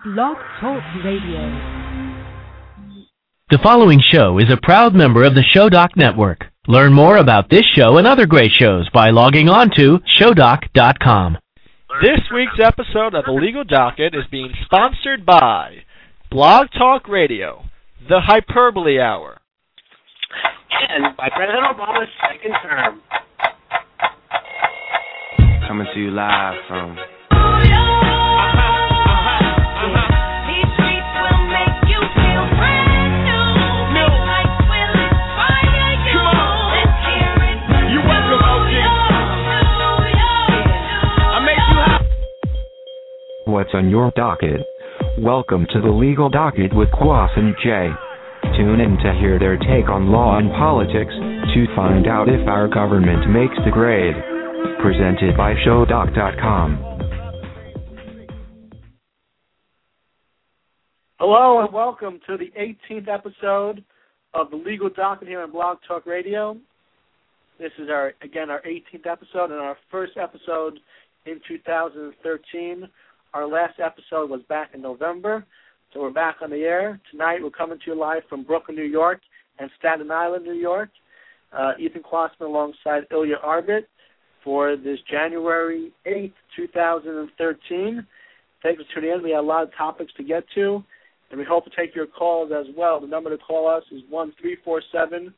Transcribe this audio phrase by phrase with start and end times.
[0.00, 1.40] Blog Talk Radio.
[3.50, 6.46] The following show is a proud member of the Showdoc Network.
[6.66, 11.36] Learn more about this show and other great shows by logging on to showdoc.com.
[12.00, 15.84] This week's episode of the Legal Docket is being sponsored by
[16.30, 17.62] Blog Talk Radio,
[18.08, 19.38] the Hyperbole Hour.
[20.88, 23.02] And by President Obama's second term.
[25.68, 26.96] Coming to you live from
[43.52, 44.62] What's on your docket?
[45.18, 47.90] Welcome to the Legal Docket with Quas and Jay.
[48.56, 52.66] Tune in to hear their take on law and politics, to find out if our
[52.66, 54.14] government makes the grade.
[54.80, 56.78] Presented by Showdoc.com.
[61.18, 63.84] Hello and welcome to the 18th episode
[64.32, 66.56] of the Legal Docket here on Blog Talk Radio.
[67.58, 70.80] This is our again our 18th episode and our first episode
[71.26, 72.88] in 2013.
[73.34, 75.46] Our last episode was back in November,
[75.92, 77.38] so we're back on the air tonight.
[77.42, 79.20] We're coming to you live from Brooklyn, New York,
[79.58, 80.90] and Staten Island, New York.
[81.50, 83.84] Uh, Ethan Kwassman alongside Ilya Arbit
[84.44, 88.06] for this January 8th, 2013.
[88.62, 89.22] Thanks for tuning in.
[89.22, 90.84] We have a lot of topics to get to,
[91.30, 93.00] and we hope to take your calls as well.
[93.00, 95.32] The number to call us is one three four seven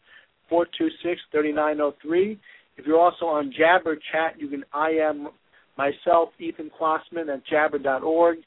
[0.48, 2.40] four two six thirty nine zero three.
[2.76, 5.28] If you're also on Jabber Chat, you can IM
[5.76, 8.38] myself, Ethan Kwassman at jabber.org.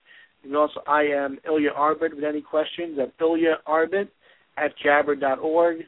[0.44, 4.08] You can also IM Ilya Arbit with any questions at Ilya Arbit
[4.58, 5.80] at jabber.org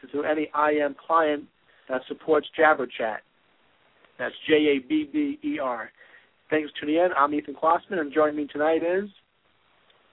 [0.00, 1.44] to through any IM client
[1.88, 3.20] that supports Jabber Chat.
[4.18, 5.90] That's J A B B E R.
[6.50, 7.10] Thanks for tuning in.
[7.16, 9.08] I'm Ethan Kwassman, and joining me tonight is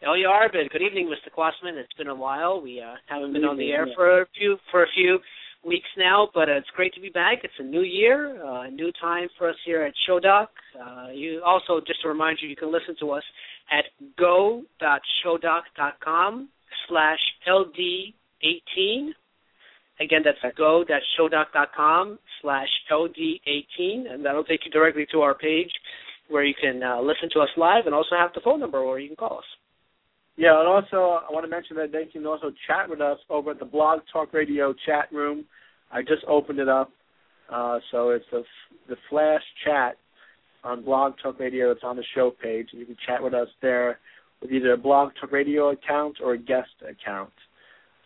[0.02, 0.70] Ilya Arbit.
[0.72, 1.34] Good evening, Mr.
[1.36, 1.78] Kwassman.
[1.78, 2.62] It's been a while.
[2.62, 5.20] We uh, haven't been on the air for a few for a few
[5.66, 7.40] weeks now, but uh, it's great to be back.
[7.44, 10.50] It's a new year, uh, a new time for us here at Showdoc.
[10.80, 13.24] Uh, you also, just to remind you, you can listen to us
[13.72, 13.84] at
[14.18, 16.50] go.showdoc.com
[16.88, 19.10] slash LD18.
[20.00, 25.70] Again, that's go.showdoc.com slash LD18, and that'll take you directly to our page
[26.30, 29.00] where you can uh, listen to us live and also have the phone number where
[29.00, 29.46] you can call us.
[30.38, 33.52] Yeah, and also I want to mention that they can also chat with us over
[33.52, 35.46] at the Blog Talk Radio chat room.
[35.92, 36.92] I just opened it up,
[37.52, 38.44] uh, so it's the
[38.88, 39.98] the flash chat
[40.64, 41.72] on Blog Talk Radio.
[41.72, 44.00] It's on the show page, and you can chat with us there
[44.42, 47.32] with either a Blog Talk Radio account or a guest account.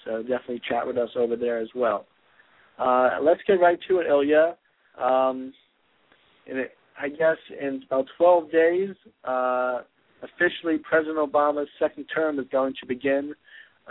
[0.05, 2.05] So definitely chat with us over there as well.
[2.77, 4.55] Uh, let's get right to it, Ilya.
[5.01, 5.53] Um,
[6.45, 8.89] it, I guess in about 12 days,
[9.23, 9.81] uh,
[10.21, 13.33] officially President Obama's second term is going to begin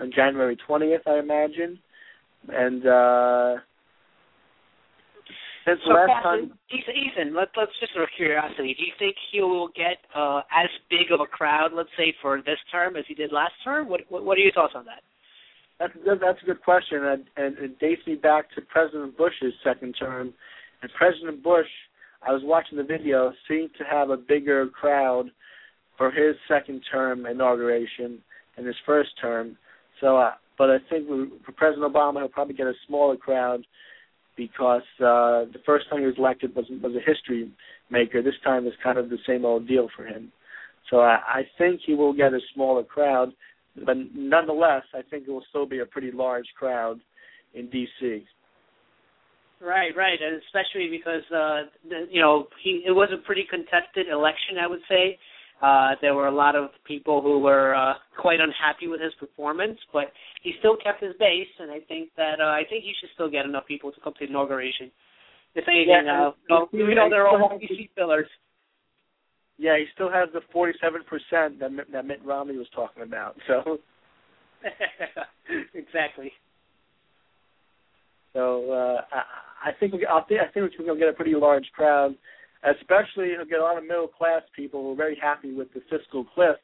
[0.00, 1.78] on January 20th, I imagine.
[2.48, 3.62] And uh,
[5.64, 9.16] since So, last time, Ethan, Ethan, let, let's just out of curiosity, do you think
[9.30, 13.04] he will get uh, as big of a crowd, let's say, for this term as
[13.06, 13.88] he did last term?
[13.88, 15.02] What What, what are your thoughts on that?
[15.82, 19.16] that's a good, that's a good question, and, and it dates me back to President
[19.16, 20.32] Bush's second term.
[20.80, 21.66] And President Bush,
[22.26, 25.26] I was watching the video, seemed to have a bigger crowd
[25.98, 28.18] for his second term inauguration
[28.56, 29.56] and his first term.
[30.00, 31.08] So, uh, but I think
[31.44, 33.62] for President Obama, he'll probably get a smaller crowd
[34.36, 37.50] because uh, the first time he was elected was was a history
[37.90, 38.22] maker.
[38.22, 40.32] This time is kind of the same old deal for him.
[40.90, 43.32] So I, I think he will get a smaller crowd,
[43.86, 47.00] but nonetheless, I think it will still be a pretty large crowd
[47.54, 48.24] in D.C.
[49.60, 54.08] Right, right, and especially because uh, the, you know he it was a pretty contested
[54.10, 55.18] election, I would say.
[55.62, 59.78] Uh, there were a lot of people who were uh, quite unhappy with his performance,
[59.92, 60.06] but
[60.42, 63.30] he still kept his base, and I think that uh, I think he should still
[63.30, 64.90] get enough people to come to the inauguration.
[65.54, 68.26] If anything, Yeah, uh, he- you know they're all DC fillers.
[69.58, 73.36] Yeah, he still has the 47% that Mitt, that Mitt Romney was talking about.
[73.46, 73.78] So,
[75.74, 76.32] exactly.
[78.32, 81.16] so uh, I, I think we, I think I think we're going to get a
[81.16, 82.16] pretty large crowd,
[82.64, 86.24] especially get a lot of middle class people who are very happy with the fiscal
[86.24, 86.56] cliff,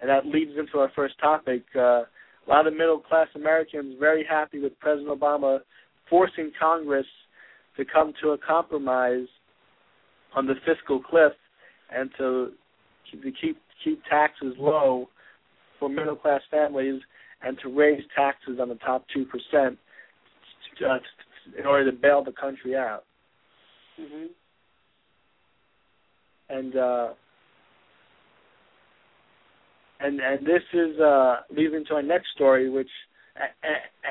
[0.00, 1.62] and that leads into our first topic.
[1.74, 2.02] Uh,
[2.46, 5.60] a lot of middle class Americans very happy with President Obama
[6.10, 7.06] forcing Congress
[7.76, 9.26] to come to a compromise
[10.34, 11.32] on the fiscal cliff
[11.94, 12.52] and to
[13.10, 15.08] to keep, keep taxes low
[15.78, 17.00] for middle class families
[17.42, 19.78] and to raise taxes on the top two percent
[20.88, 20.98] uh,
[21.58, 23.04] in order to bail the country out.
[23.98, 24.26] hmm
[26.52, 27.08] And uh,
[30.00, 32.90] and and this is uh, leads into our next story, which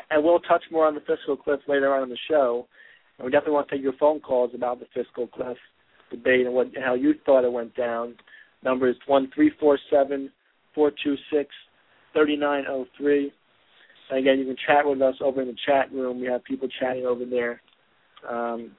[0.10, 2.68] and we'll touch more on the fiscal cliff later on in the show.
[3.18, 5.58] And we definitely want to take your phone calls about the fiscal cliff
[6.10, 8.16] debate and what how you thought it went down.
[8.64, 10.32] Number is one three four seven
[10.74, 11.50] four two six
[12.14, 13.32] thirty nine oh three.
[14.10, 16.20] And again, you can chat with us over in the chat room.
[16.20, 17.62] We have people chatting over there
[18.30, 18.72] um,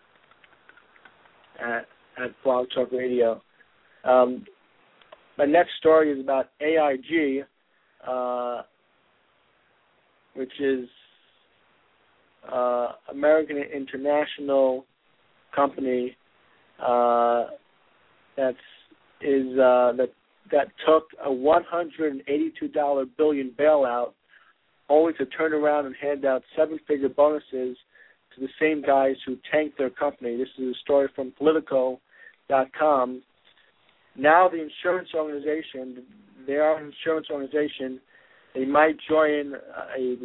[1.60, 1.86] at
[2.22, 3.40] at Blog Talk Radio.
[4.04, 4.44] Um,
[5.38, 7.44] my next story is about AIG,
[8.06, 8.62] uh,
[10.34, 10.88] which is
[12.50, 14.84] uh, American International
[15.54, 16.16] Company
[16.84, 17.46] uh,
[18.36, 18.56] that's
[19.20, 20.10] is uh, that
[20.50, 24.12] that took a 182 dollar billion bailout,
[24.88, 27.76] only to turn around and hand out seven-figure bonuses
[28.34, 30.36] to the same guys who tanked their company.
[30.36, 33.22] This is a story from Politico.com.
[34.16, 36.04] Now the insurance organization,
[36.46, 38.00] they are an insurance organization.
[38.54, 39.54] They might join
[39.96, 40.16] a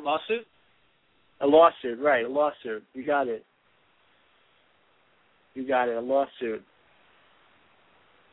[0.00, 0.46] lawsuit.
[1.40, 2.24] A lawsuit, right?
[2.24, 2.82] A lawsuit.
[2.94, 3.44] You got it.
[5.54, 5.96] You got it.
[5.96, 6.62] A lawsuit.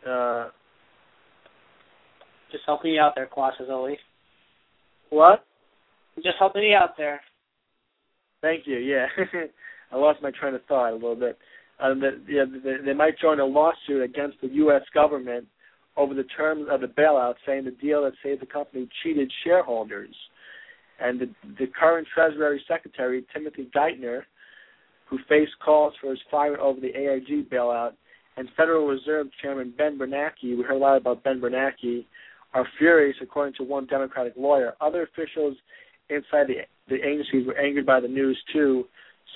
[0.08, 0.50] Uh,
[2.52, 3.98] just helping you out there, Quas, as always.
[5.10, 5.46] What?
[6.18, 7.20] Just helping you out there.
[8.42, 8.78] Thank you.
[8.78, 9.08] Yeah,
[9.94, 11.38] I lost my train of thought a little bit.
[11.80, 14.82] Um, the, yeah, they, they might join a lawsuit against the U.S.
[14.94, 15.46] government
[15.96, 20.16] over the terms of the bailout, saying the deal that saved the company cheated shareholders.
[21.00, 21.30] And the,
[21.60, 24.22] the current Treasury Secretary, Timothy Geithner,
[25.10, 27.92] who faced calls for his firing over the AIG bailout,
[28.38, 32.06] and Federal Reserve Chairman Ben Bernanke, we heard a lot about Ben Bernanke,
[32.54, 34.74] are furious, according to one Democratic lawyer.
[34.82, 35.56] Other officials
[36.10, 36.56] inside the,
[36.88, 38.86] the agencies were angered by the news too.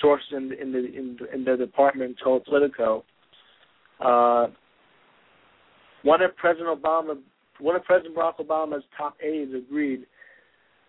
[0.01, 3.03] Sources in, in the in, in the department told Politico.
[3.99, 4.47] Uh,
[6.03, 7.17] one of President Obama,
[7.59, 10.05] one of President Barack Obama's top aides agreed.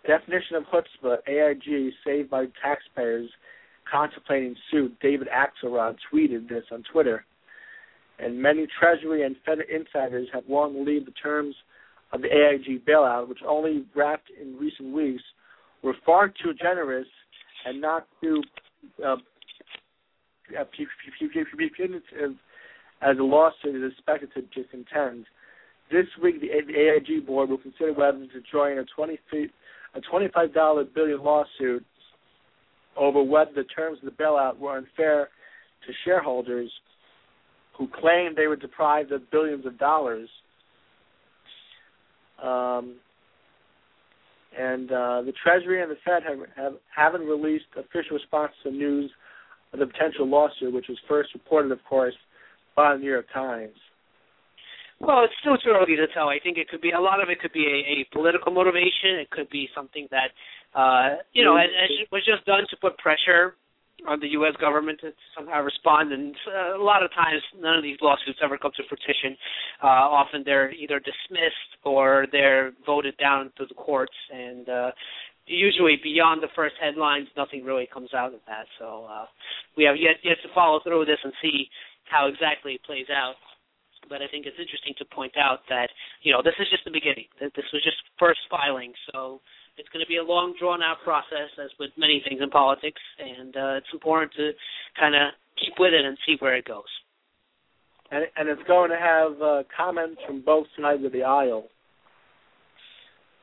[0.06, 3.28] Definition of chutzpah: AIG saved by taxpayers
[3.90, 4.96] contemplating suit.
[5.00, 7.24] David Axelrod tweeted this on Twitter.
[8.18, 11.54] And many Treasury and Fed insiders have long believed the terms
[12.12, 15.22] of the AIG bailout, which only wrapped in recent weeks,
[15.82, 17.06] were far too generous
[17.64, 18.42] and not too
[21.76, 22.36] punitive
[23.00, 25.24] as the lawsuit is expected to, contend.
[25.90, 29.18] This week, the, AIG board will consider whether to join a twenty
[29.94, 30.84] a twenty-five dollar
[31.20, 31.84] lawsuit
[32.96, 35.28] over whether the terms of the bailout were unfair
[35.86, 36.70] to shareholders
[37.76, 40.28] who claimed they were deprived of billions of dollars
[42.42, 42.96] um,
[44.56, 49.10] and uh, the Treasury and the Fed have, have haven't released official response to news
[49.72, 52.14] of the potential lawsuit, which was first reported, of course,
[52.74, 53.76] by the New York Times.
[55.00, 56.28] Well, it's still too early to tell.
[56.28, 59.22] I think it could be a lot of it could be a, a political motivation.
[59.22, 60.34] It could be something that
[60.74, 62.10] uh, you know mm-hmm.
[62.10, 63.54] was just done to put pressure
[64.06, 64.54] on the U.S.
[64.60, 66.12] government to somehow respond.
[66.12, 69.36] And uh, a lot of times, none of these lawsuits ever come to fruition.
[69.82, 74.14] Uh, often they're either dismissed or they're voted down to the courts.
[74.32, 74.90] And uh,
[75.46, 78.66] usually, beyond the first headlines, nothing really comes out of that.
[78.78, 79.26] So uh,
[79.76, 81.68] we have yet yet to follow through with this and see
[82.04, 83.34] how exactly it plays out.
[84.08, 85.90] But I think it's interesting to point out that
[86.22, 87.26] you know this is just the beginning.
[87.40, 89.40] That This was just first filing, so
[89.78, 93.00] it's going to be a long, drawn out process, as with many things in politics,
[93.18, 94.50] and uh, it's important to
[94.98, 96.90] kind of keep with it and see where it goes.
[98.10, 101.64] And, and it's going to have uh, comments from both sides of the aisle.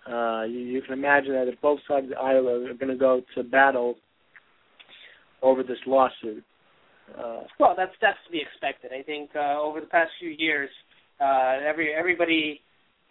[0.09, 2.91] Uh, you, you can imagine that if both sides of the aisle are, are going
[2.91, 3.95] to go to battle
[5.41, 6.43] over this lawsuit.
[7.17, 8.91] Uh, well, that's that's to be expected.
[8.91, 10.69] I think uh, over the past few years,
[11.21, 12.61] uh, every everybody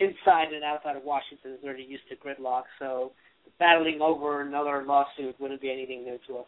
[0.01, 3.13] inside and outside of Washington is already used to gridlock, so
[3.59, 6.47] battling over another lawsuit wouldn't be anything new to us.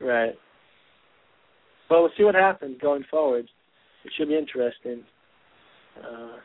[0.00, 0.34] Right.
[1.90, 3.48] Well, we'll see what happens going forward.
[4.04, 5.02] It should be interesting.
[5.98, 6.36] Uh,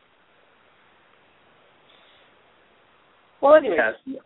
[3.42, 4.20] well, anyways, yeah,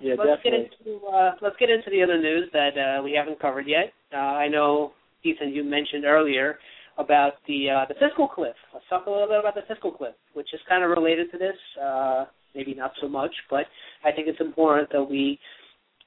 [0.00, 0.70] yeah let's definitely.
[0.80, 3.92] get into uh, let's get into the other news that uh, we haven't covered yet.
[4.12, 4.92] Uh, I know,
[5.24, 6.58] Ethan, you mentioned earlier
[7.00, 8.54] about the uh, the fiscal cliff.
[8.72, 11.38] Let's talk a little bit about the fiscal cliff, which is kind of related to
[11.38, 11.56] this.
[11.80, 13.66] Uh, maybe not so much, but
[14.04, 15.38] I think it's important that we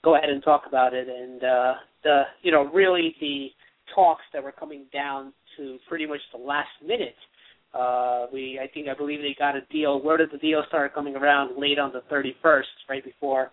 [0.04, 1.08] go ahead and talk about it.
[1.08, 1.74] And uh,
[2.04, 3.48] the you know really the
[3.96, 7.16] talks that were coming down to pretty much the last minute.
[7.74, 10.02] Uh, we I think I believe they got a deal.
[10.02, 11.60] Where did the deal start coming around?
[11.60, 13.52] Late on the 31st, right before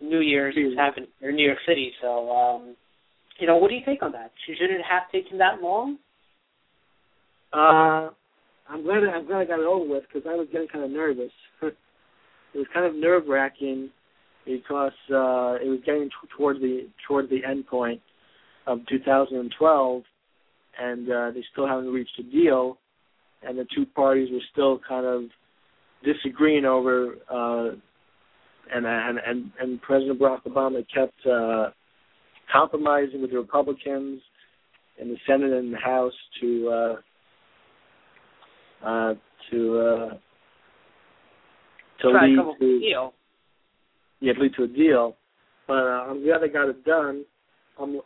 [0.00, 1.92] New Year's is happening in New York City.
[2.00, 2.76] So um,
[3.38, 4.30] you know, what do you think on that?
[4.46, 5.98] Should it have taken that long?
[7.52, 8.10] Uh,
[8.68, 10.90] I'm glad I'm glad I got it over with because I was getting kind of
[10.90, 11.32] nervous.
[11.62, 11.74] it
[12.54, 13.90] was kind of nerve wracking
[14.44, 18.00] because uh, it was getting t- toward the toward the end point
[18.66, 20.02] of 2012,
[20.78, 22.78] and uh, they still haven't reached a deal,
[23.42, 25.22] and the two parties were still kind of
[26.04, 27.70] disagreeing over, uh,
[28.74, 31.70] and and and and President Barack Obama kept uh,
[32.52, 34.20] compromising with the Republicans
[35.00, 36.12] in the Senate and the House
[36.42, 36.96] to uh,
[38.84, 39.14] uh,
[39.50, 40.14] to uh,
[42.02, 43.14] to Try lead come up with a to deal.
[44.20, 45.16] yeah, lead to a deal.
[45.66, 47.24] But uh, I'm glad they got it done.
[47.78, 48.00] I'm,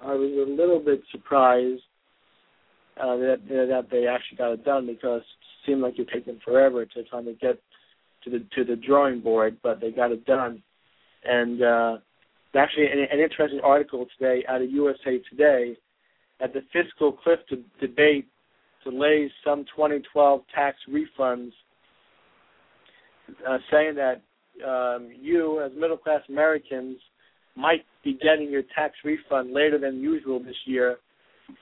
[0.00, 1.82] I was a little bit surprised
[3.00, 6.38] uh, that that they actually got it done because it seemed like it took them
[6.44, 7.60] forever to try to get
[8.24, 10.62] to the to the drawing board, but they got it done.
[11.24, 11.98] And uh,
[12.54, 15.76] actually, an, an interesting article today out of USA Today
[16.40, 18.26] that the fiscal cliff de- debate
[18.84, 21.52] delays some 2012 tax refunds,
[23.48, 24.22] uh, saying that
[24.66, 26.98] um, you, as middle class Americans,
[27.56, 30.96] might be getting your tax refund later than usual this year,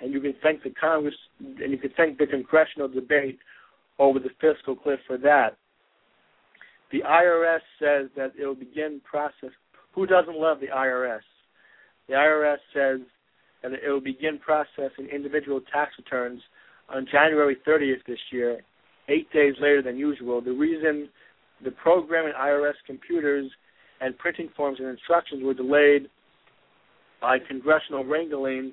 [0.00, 3.38] and you can thank the Congress and you can thank the congressional debate
[3.98, 5.56] over the fiscal cliff for that.
[6.92, 9.50] The IRS says that it will begin process.
[9.94, 11.20] Who doesn't love the IRS?
[12.08, 13.00] The IRS says
[13.62, 16.40] that it will begin processing individual tax returns
[16.88, 18.60] on January 30th this year,
[19.08, 20.40] eight days later than usual.
[20.40, 21.08] The reason
[21.64, 23.50] the program in IRS computers
[24.00, 26.08] and printing forms and instructions were delayed
[27.20, 28.72] by congressional wrangling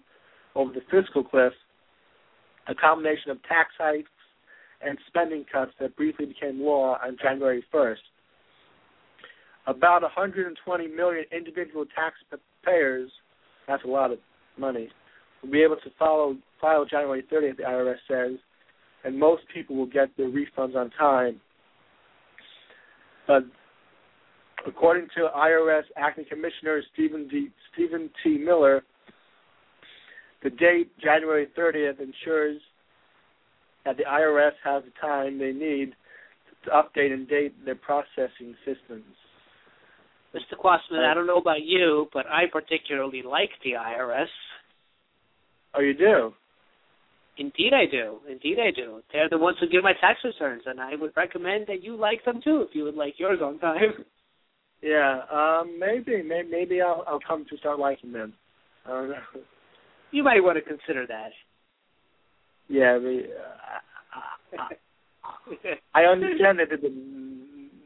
[0.53, 1.53] over the fiscal cliff,
[2.67, 4.09] a combination of tax hikes
[4.81, 7.97] and spending cuts that briefly became law on January 1st.
[9.67, 13.09] About 120 million individual taxpayers,
[13.67, 14.19] that's a lot of
[14.57, 14.89] money,
[15.41, 18.39] will be able to follow file January 30th, the IRS says,
[19.03, 21.39] and most people will get their refunds on time.
[23.27, 23.43] But
[24.67, 28.37] according to IRS Acting Commissioner Steven D, Steven T.
[28.37, 28.83] Miller,
[30.43, 32.61] the date January 30th ensures
[33.85, 35.93] that the IRS has the time they need
[36.65, 39.05] to update and date their processing systems.
[40.35, 40.59] Mr.
[40.59, 44.27] Kwassman, I don't know about you, but I particularly like the IRS.
[45.77, 46.33] Oh, you do?
[47.37, 48.19] Indeed, I do.
[48.29, 49.01] Indeed, I do.
[49.11, 52.23] They're the ones who give my tax returns, and I would recommend that you like
[52.23, 54.05] them too if you would like yours on time.
[54.81, 58.33] Yeah, um, maybe, maybe, maybe I'll, I'll come to start liking them.
[58.85, 59.15] I don't know.
[60.11, 61.31] You might want to consider that.
[62.67, 63.23] Yeah, the,
[64.55, 64.67] uh,
[65.95, 66.89] I, I understand that the,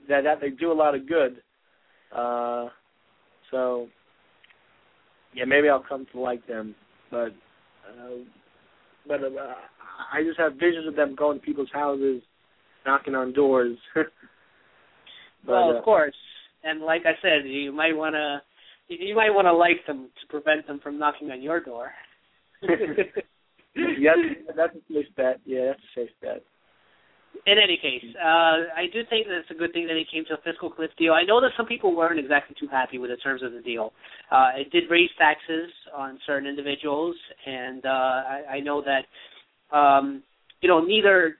[0.09, 1.41] that that they do a lot of good.
[2.13, 2.67] Uh,
[3.51, 3.87] so
[5.33, 6.75] yeah, maybe I'll come to like them,
[7.11, 7.29] but
[7.89, 8.23] uh,
[9.07, 9.53] but uh,
[10.13, 12.21] I just have visions of them going to people's houses,
[12.85, 13.77] knocking on doors.
[13.95, 14.05] but,
[15.47, 16.15] well, uh, of course,
[16.63, 18.41] and like I said, you might want to
[18.89, 21.91] you might want to like them to prevent them from knocking on your door.
[22.61, 24.17] yes,
[24.55, 25.39] that's a safe bet.
[25.45, 26.43] Yeah, that's a safe bet.
[27.45, 30.25] In any case, uh, I do think that it's a good thing that it came
[30.25, 31.13] to a fiscal cliff deal.
[31.13, 33.93] I know that some people weren't exactly too happy with the terms of the deal.
[34.29, 40.21] Uh, it did raise taxes on certain individuals, and uh, I, I know that um,
[40.61, 41.37] you know neither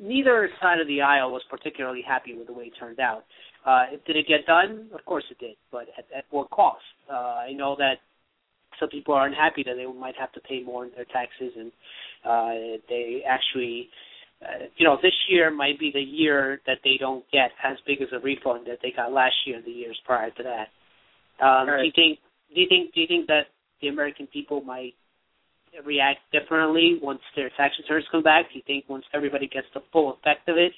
[0.00, 3.24] neither side of the aisle was particularly happy with the way it turned out.
[3.64, 4.88] Uh, did it get done?
[4.92, 6.82] Of course it did, but at, at what cost?
[7.10, 7.94] Uh, I know that
[8.78, 11.72] some people are unhappy that they might have to pay more in their taxes, and
[12.24, 13.88] uh, they actually
[14.42, 18.02] uh, you know, this year might be the year that they don't get as big
[18.02, 21.44] as a refund that they got last year and the years prior to that.
[21.44, 21.80] Um, Right.
[21.80, 22.18] Do you think?
[22.54, 22.94] Do you think?
[22.94, 23.46] Do you think that
[23.80, 24.94] the American people might
[25.84, 28.46] react differently once their tax returns come back?
[28.52, 30.72] Do you think once everybody gets the full effect of it,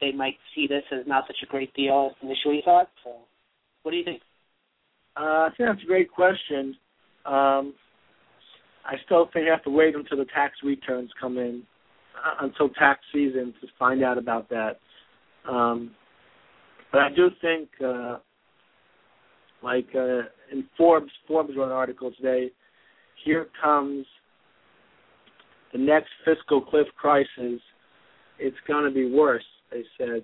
[0.00, 2.88] they might see this as not such a great deal as initially thought?
[3.02, 3.12] So,
[3.82, 4.20] what do you think?
[5.16, 6.76] Uh, I think that's a great question.
[7.24, 7.74] Um,
[8.84, 11.62] I still think you have to wait until the tax returns come in,
[12.40, 14.78] until tax season to find out about that.
[15.48, 15.90] Um,
[16.92, 18.18] but I do think, uh,
[19.62, 22.50] like uh, in Forbes, Forbes wrote an article today.
[23.24, 24.06] Here comes
[25.72, 27.60] the next fiscal cliff crisis.
[28.38, 30.22] It's going to be worse, they said.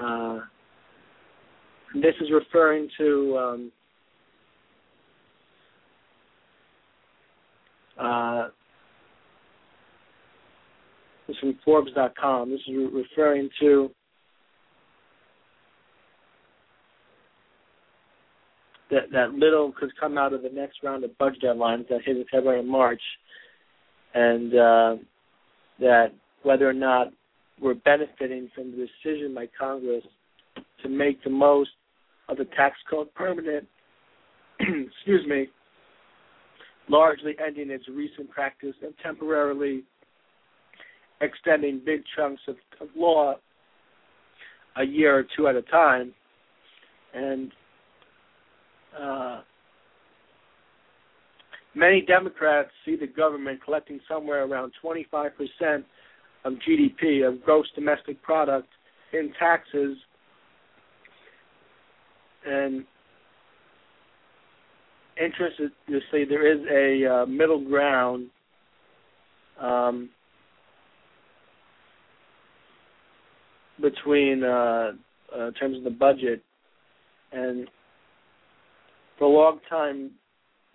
[0.00, 0.40] Uh,
[1.94, 3.72] this is referring to um,
[7.98, 8.48] Uh,
[11.26, 12.50] this is from Forbes.com.
[12.50, 13.90] This is referring to
[18.90, 22.16] that that little could come out of the next round of budget deadlines that hit
[22.16, 23.00] in February and March,
[24.14, 24.96] and uh,
[25.80, 27.08] that whether or not
[27.60, 30.04] we're benefiting from the decision by Congress
[30.82, 31.70] to make the most
[32.28, 33.66] of the tax code permanent,
[34.60, 35.48] excuse me,
[36.88, 39.82] largely ending its recent practice of temporarily
[41.20, 43.34] extending big chunks of, of law
[44.76, 46.12] a year or two at a time.
[47.14, 47.52] And
[48.98, 49.40] uh,
[51.74, 55.30] many Democrats see the government collecting somewhere around 25%
[56.44, 58.68] of GDP, of gross domestic product,
[59.12, 59.96] in taxes.
[62.46, 62.84] And
[65.20, 68.28] interestingly, there is a uh, middle ground
[69.60, 70.10] um,
[73.88, 74.92] between uh,
[75.36, 76.42] uh, in terms of the budget
[77.32, 77.68] and
[79.18, 80.10] for a long time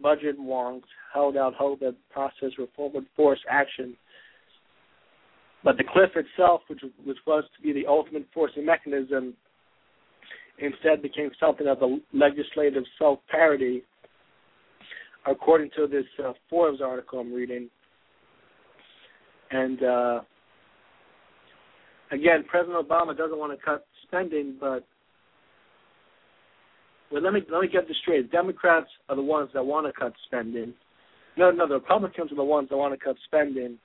[0.02, 3.96] budget wonks held out hope that the process reform would force action.
[5.64, 9.36] But the cliff itself, which, was supposed to be the ultimate forcing mechanism,
[10.58, 13.84] instead became something of a legislative self parody,
[15.28, 17.70] according to this uh, Forbes article I'm reading.
[19.52, 20.22] And uh,
[22.12, 24.86] again, President Obama doesn't want to cut spending, but
[27.12, 28.32] well, let me let me get this straight.
[28.32, 30.74] Democrats are the ones that want to cut spending.
[31.38, 33.78] No, no, the Republicans are the ones that want to cut spending.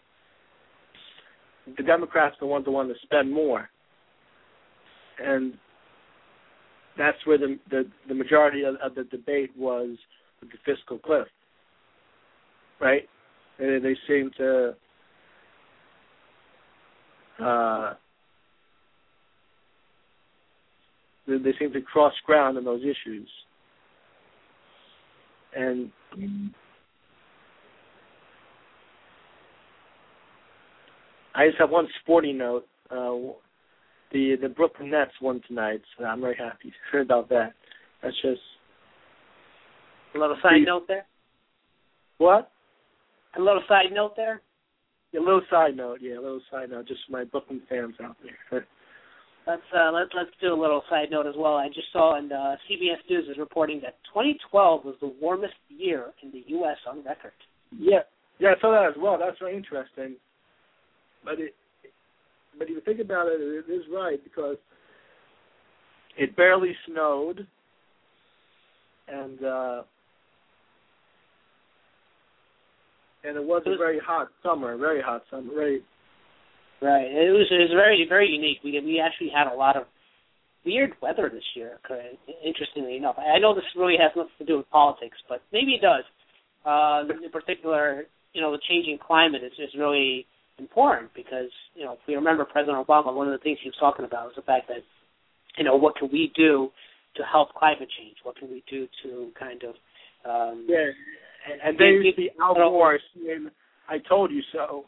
[1.76, 3.68] The Democrats are the ones that want to spend more,
[5.18, 5.54] and
[6.96, 9.96] that's where the the, the majority of, of the debate was
[10.40, 11.26] with the fiscal cliff.
[12.80, 13.08] Right?
[13.58, 14.74] And they seem to
[17.42, 17.94] uh,
[21.26, 23.28] they, seem to cross ground on those issues.
[25.54, 25.90] And
[31.34, 32.66] I just have one sporting note.
[32.90, 33.32] Uh,
[34.12, 37.54] the the Brooklyn Nets won tonight, so I'm very happy about that.
[38.02, 38.40] That's just
[40.14, 41.06] a little side note there.
[42.18, 42.50] What?
[43.36, 44.40] A little side note there.
[45.16, 48.16] A little side note, yeah, a little side note, just for my Brooklyn fans out
[48.50, 48.66] there.
[49.46, 51.54] Let's uh, let let's do a little side note as well.
[51.54, 56.06] I just saw and uh, CBS News is reporting that 2012 was the warmest year
[56.22, 56.78] in the U.S.
[56.88, 57.32] on record.
[57.78, 58.00] Yeah,
[58.40, 59.16] yeah, I saw that as well.
[59.18, 60.16] That's very interesting.
[61.24, 61.54] But it,
[62.58, 64.56] but if you think about it, it is right because
[66.18, 67.46] it barely snowed,
[69.06, 69.82] and uh,
[73.22, 75.82] and it was a very hot summer, very hot summer, very
[76.82, 77.08] Right.
[77.08, 78.58] It was it was very very unique.
[78.62, 79.84] We we actually had a lot of
[80.64, 81.78] weird weather this year.
[82.44, 85.80] Interestingly enough, I know this really has nothing to do with politics, but maybe it
[85.80, 86.04] does.
[86.66, 90.26] Uh, in particular, you know, the changing climate is is really
[90.58, 93.76] important because you know if we remember President Obama, one of the things he was
[93.80, 94.84] talking about was the fact that
[95.56, 96.70] you know what can we do
[97.16, 98.16] to help climate change?
[98.22, 99.74] What can we do to kind of
[100.28, 100.90] um, yeah,
[101.50, 103.50] and, and they used the Al Gore saying,
[103.88, 104.86] "I told you so."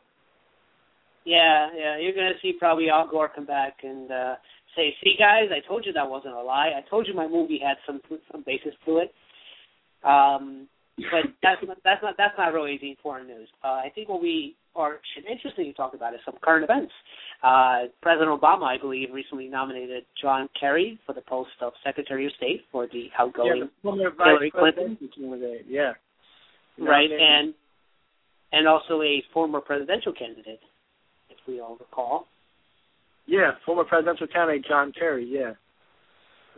[1.25, 4.35] Yeah, yeah, you're gonna see probably Al Gore come back and uh
[4.77, 6.73] say, "See, guys, I told you that wasn't a lie.
[6.77, 8.01] I told you my movie had some
[8.31, 9.13] some basis to it."
[10.05, 13.49] Um, but that's not, that's not that's not really the important news.
[13.63, 16.93] Uh, I think what we are interesting to talk about is some current events.
[17.43, 22.33] Uh, President Obama, I believe, recently nominated John Kerry for the post of Secretary of
[22.37, 24.99] State for the outgoing yeah, the Hillary Clinton.
[25.69, 25.93] Yeah,
[26.79, 27.55] right, and
[28.53, 30.61] and also a former presidential candidate
[31.49, 32.27] we all recall.
[33.27, 35.27] Yeah, former presidential candidate John Kerry.
[35.29, 35.53] Yeah.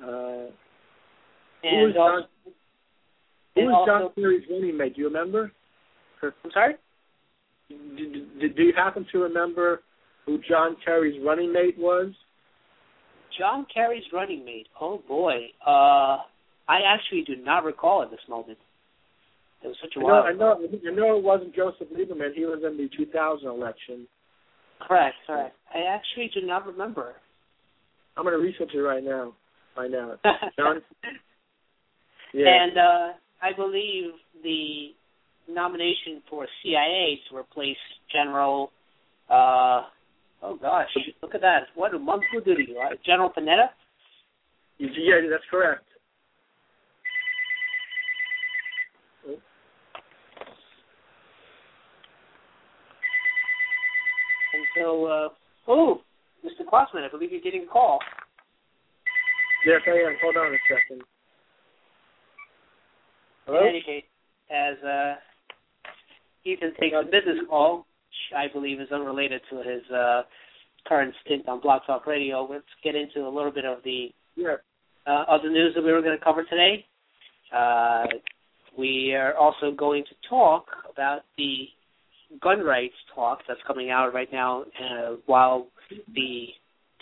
[0.03, 0.51] Uh,
[1.63, 2.55] and who was also, John,
[3.55, 4.95] who was John Kerry's running mate?
[4.95, 5.53] Do you remember?
[6.23, 6.75] I'm sorry.
[7.69, 9.83] Do, do, do you happen to remember
[10.27, 12.13] who John Kerry's running mate was?
[13.39, 14.67] John Kerry's running mate.
[14.81, 15.49] Oh boy.
[15.67, 16.19] Uh
[16.69, 18.59] I actually do not recall at this moment.
[19.63, 20.23] It was such a I while.
[20.23, 20.69] Know, I know.
[20.89, 22.35] I know it wasn't Joseph Lieberman.
[22.35, 24.07] He was in the 2000 election.
[24.87, 25.55] Correct, correct.
[25.75, 27.15] I actually do not remember.
[28.17, 29.35] I'm going to research it right now.
[29.75, 30.21] Find out.
[30.59, 30.81] John?
[32.35, 32.47] Yeah.
[32.49, 33.13] And uh,
[33.43, 34.13] I believe
[34.43, 34.89] the
[35.49, 37.77] nomination for CIA to replace
[38.13, 38.71] General.
[39.29, 39.83] Uh,
[40.43, 40.89] oh gosh,
[41.23, 41.69] look at that!
[41.75, 42.99] What a month will do to you, right?
[43.05, 43.69] General Panetta.
[44.79, 45.85] Yeah, that's correct.
[54.81, 55.29] So, uh,
[55.69, 56.01] oh,
[56.45, 56.65] Mr.
[56.67, 57.99] Kwassman, I believe you're getting a call.
[59.67, 60.17] Yes, I am.
[60.23, 61.03] Hold on a second.
[63.47, 63.61] Hello?
[63.61, 64.05] In any case,
[64.51, 65.15] as uh,
[66.45, 70.23] Ethan takes a business call, which I believe is unrelated to his uh,
[70.89, 72.49] current stint on Blog Talk Radio.
[72.51, 74.57] Let's get into a little bit of the Yeah.
[75.07, 76.87] uh, of the news that we were going to cover today.
[77.55, 78.05] Uh,
[78.79, 81.67] we are also going to talk about the
[82.43, 85.67] gun rights talk that's coming out right now, uh, while
[86.15, 86.47] the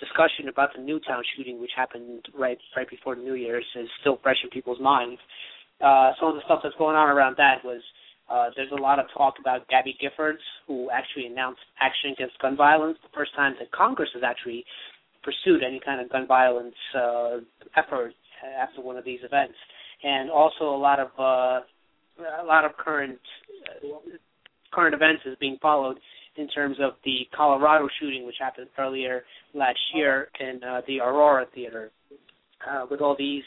[0.00, 4.38] discussion about the Newtown shooting, which happened right right before New Year's, is still fresh
[4.42, 5.20] in people's minds.
[5.80, 7.82] Uh, some of the stuff that's going on around that was
[8.30, 12.56] uh, there's a lot of talk about Gabby Giffords, who actually announced action against gun
[12.56, 14.64] violence, the first time that Congress has actually
[15.22, 17.38] pursued any kind of gun violence uh,
[17.76, 18.12] effort
[18.60, 19.54] after one of these events,
[20.02, 21.60] and also a lot of uh,
[22.42, 23.18] a lot of current
[23.84, 23.98] uh,
[24.72, 25.98] current events is being followed
[26.36, 31.46] in terms of the Colorado shooting, which happened earlier last year in uh, the Aurora
[31.54, 31.90] Theater.
[32.68, 33.44] Uh, with all these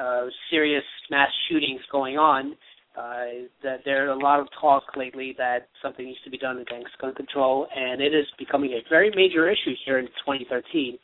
[0.00, 2.54] uh, serious mass shootings going on,
[2.96, 6.88] uh, that there's a lot of talk lately that something needs to be done against
[7.00, 10.98] gun control, and it is becoming a very major issue here in 2013.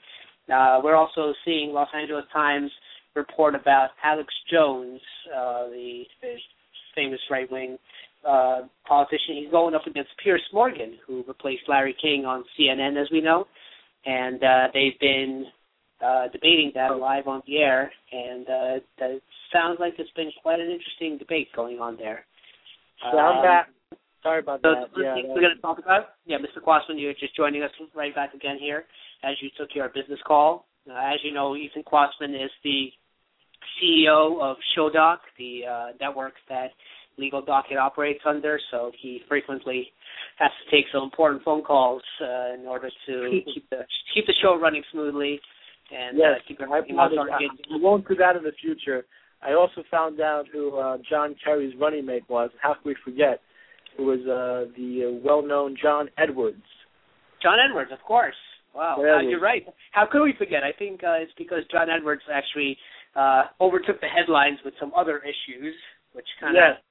[0.52, 2.70] Uh, we're also seeing Los Angeles Times
[3.14, 5.00] report about Alex Jones,
[5.34, 6.04] uh, the
[6.94, 7.78] famous right wing
[8.26, 9.36] uh, politician.
[9.42, 13.46] He's going up against Piers Morgan, who replaced Larry King on CNN, as we know,
[14.06, 15.46] and uh, they've been
[16.04, 19.20] uh, debating that live on the air, and uh, that
[19.52, 22.26] sounds like it's been quite an interesting debate going on there.
[23.10, 23.68] So I'm Um, back.
[24.22, 24.88] Sorry about so that.
[24.96, 26.14] Yeah, we're going to talk about.
[26.24, 26.62] Yeah, Mr.
[26.62, 28.86] Kwassman, you're just joining us right back again here
[29.22, 30.66] as you took your business call.
[30.90, 32.88] Uh, as you know, Ethan Kwassman is the
[33.80, 36.70] CEO of ShowDoc, the uh, network that
[37.18, 38.58] Legal Docket operates under.
[38.70, 39.88] So he frequently
[40.38, 44.34] has to take some important phone calls uh, in order to keep the keep the
[44.42, 45.40] show running smoothly
[45.90, 47.50] and yes, uh, keep everything on target.
[47.72, 49.04] I won't do that in the future.
[49.42, 52.50] I also found out who uh, John Kerry's running mate was.
[52.62, 53.40] How could we forget?
[53.98, 56.62] It was uh, the uh, well-known John Edwards.
[57.42, 58.34] John Edwards, of course.
[58.74, 59.62] Wow, uh, you're right.
[59.92, 60.64] How could we forget?
[60.64, 62.76] I think uh, it's because John Edwards actually
[63.14, 65.74] uh, overtook the headlines with some other issues,
[66.12, 66.82] which kind of Yes.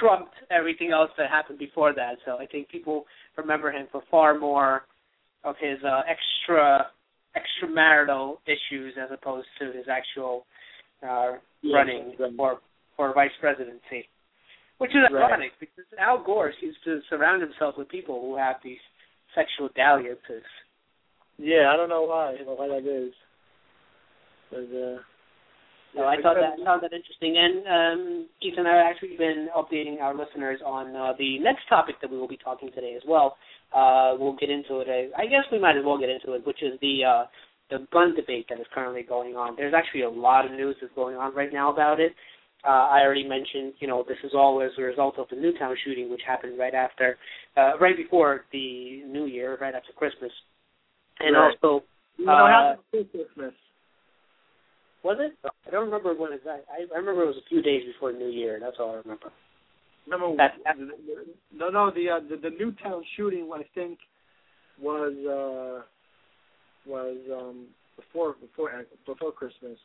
[0.00, 2.16] Trumped everything else that happened before that.
[2.24, 3.04] So I think people
[3.36, 4.82] remember him for far more
[5.44, 6.86] of his uh, extra
[7.36, 10.44] extramarital issues as opposed to his actual
[11.02, 12.32] uh, Yes, running right.
[12.36, 12.58] for
[12.96, 14.08] for vice presidency.
[14.78, 15.24] Which is Right.
[15.24, 18.78] ironic because Al Gore seems to surround himself with people who have these
[19.34, 20.44] sexual dalliances.
[21.36, 22.30] Yeah, I don't know why.
[22.32, 23.12] I don't know why that is.
[24.50, 24.98] But, uh,
[25.94, 27.36] So I thought that found that interesting.
[27.36, 31.68] And um, Ethan and I have actually been updating our listeners on uh, the next
[31.68, 33.36] topic that we will be talking today as well.
[33.74, 34.88] Uh, we'll get into it.
[34.88, 37.24] I, I guess we might as well get into it, which is the uh,
[37.70, 39.54] the gun debate that is currently going on.
[39.56, 42.12] There's actually a lot of news that's going on right now about it.
[42.64, 45.76] Uh, I already mentioned, you know, this is all as a result of the Newtown
[45.84, 47.16] shooting, which happened right after,
[47.56, 50.32] uh, right before the New Year, right after Christmas,
[51.20, 51.54] and Right.
[51.62, 51.84] also
[52.16, 53.54] you know, uh, how Christmas.
[55.04, 55.32] Was it?
[55.44, 56.64] I don't remember when exactly.
[56.70, 58.58] I, I remember it was a few days before New Year.
[58.60, 59.30] That's all I remember.
[60.10, 60.76] Remember, That-
[61.54, 63.98] no, no, the uh, the, the Newtown shooting, I think,
[64.80, 65.84] was uh,
[66.90, 68.70] was um, before before
[69.06, 69.78] before Christmas.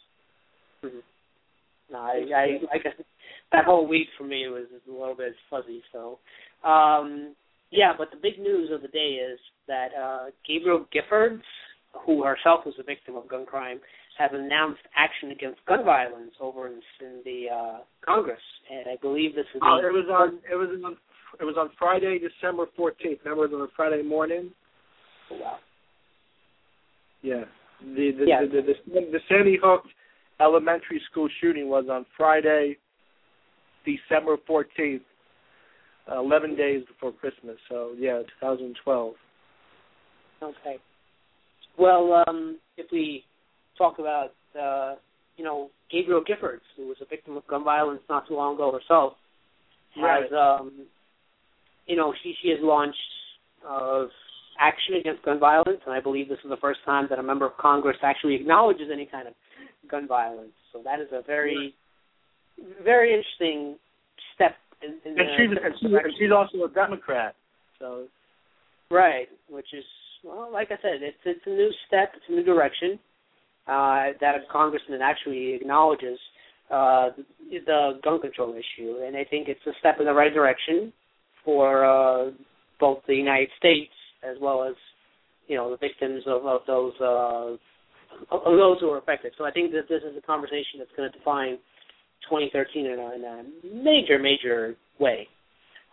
[1.91, 2.93] No, I, I, I guess
[3.51, 5.81] that whole week for me was a little bit fuzzy.
[5.91, 6.19] So,
[6.67, 7.35] um,
[7.71, 7.93] yeah.
[7.97, 11.41] But the big news of the day is that uh, Gabrielle Giffords,
[12.05, 13.79] who herself was a victim of gun crime,
[14.17, 18.39] has announced action against gun violence over in, in the uh, Congress,
[18.71, 20.97] and I believe this is Oh, it was on it was on
[21.39, 23.19] it was on Friday, December fourteenth.
[23.25, 24.51] Remember, it was on a Friday morning.
[25.31, 25.57] oh, wow.
[27.21, 27.43] Yeah.
[27.81, 28.41] The the, Yeah.
[28.41, 29.83] the, the, the the Sandy Hook
[30.39, 32.77] Elementary School shooting was on Friday,
[33.85, 35.01] December fourteenth,
[36.11, 37.57] uh, eleven days before Christmas.
[37.69, 39.13] So yeah, 2012.
[40.43, 40.77] Okay.
[41.79, 43.23] Well, um, if we
[43.77, 44.95] talk about, uh,
[45.37, 48.71] you know, Gabrielle Giffords, who was a victim of gun violence not too long ago
[48.71, 49.13] herself,
[49.95, 50.85] has, um,
[51.85, 52.97] you know, she she has launched
[53.67, 54.05] uh,
[54.59, 57.45] action against gun violence, and I believe this is the first time that a member
[57.45, 59.33] of Congress actually acknowledges any kind of
[59.89, 60.53] gun violence.
[60.71, 61.75] So that is a very,
[62.83, 63.77] very interesting
[64.33, 67.35] step in, in And the she's and she's, and she's also a Democrat.
[67.79, 68.05] So
[68.93, 69.83] Right, which is
[70.23, 72.99] well, like I said, it's it's a new step, it's a new direction
[73.67, 76.19] uh, that a congressman actually acknowledges
[76.71, 77.09] uh,
[77.49, 80.91] the, gun control issue, and I think it's a step in the right direction
[81.45, 82.31] for uh,
[82.79, 83.91] both the United States
[84.23, 84.73] as well as
[85.47, 87.53] you know the victims of, of those uh,
[88.31, 89.33] of those who are affected.
[89.37, 91.57] So I think that this is a conversation that's going to define
[92.29, 95.27] 2013 in a, in a major, major way.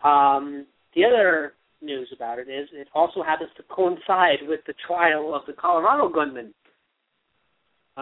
[0.03, 5.33] Um, the other news about it is it also happens to coincide with the trial
[5.33, 6.53] of the Colorado gunman.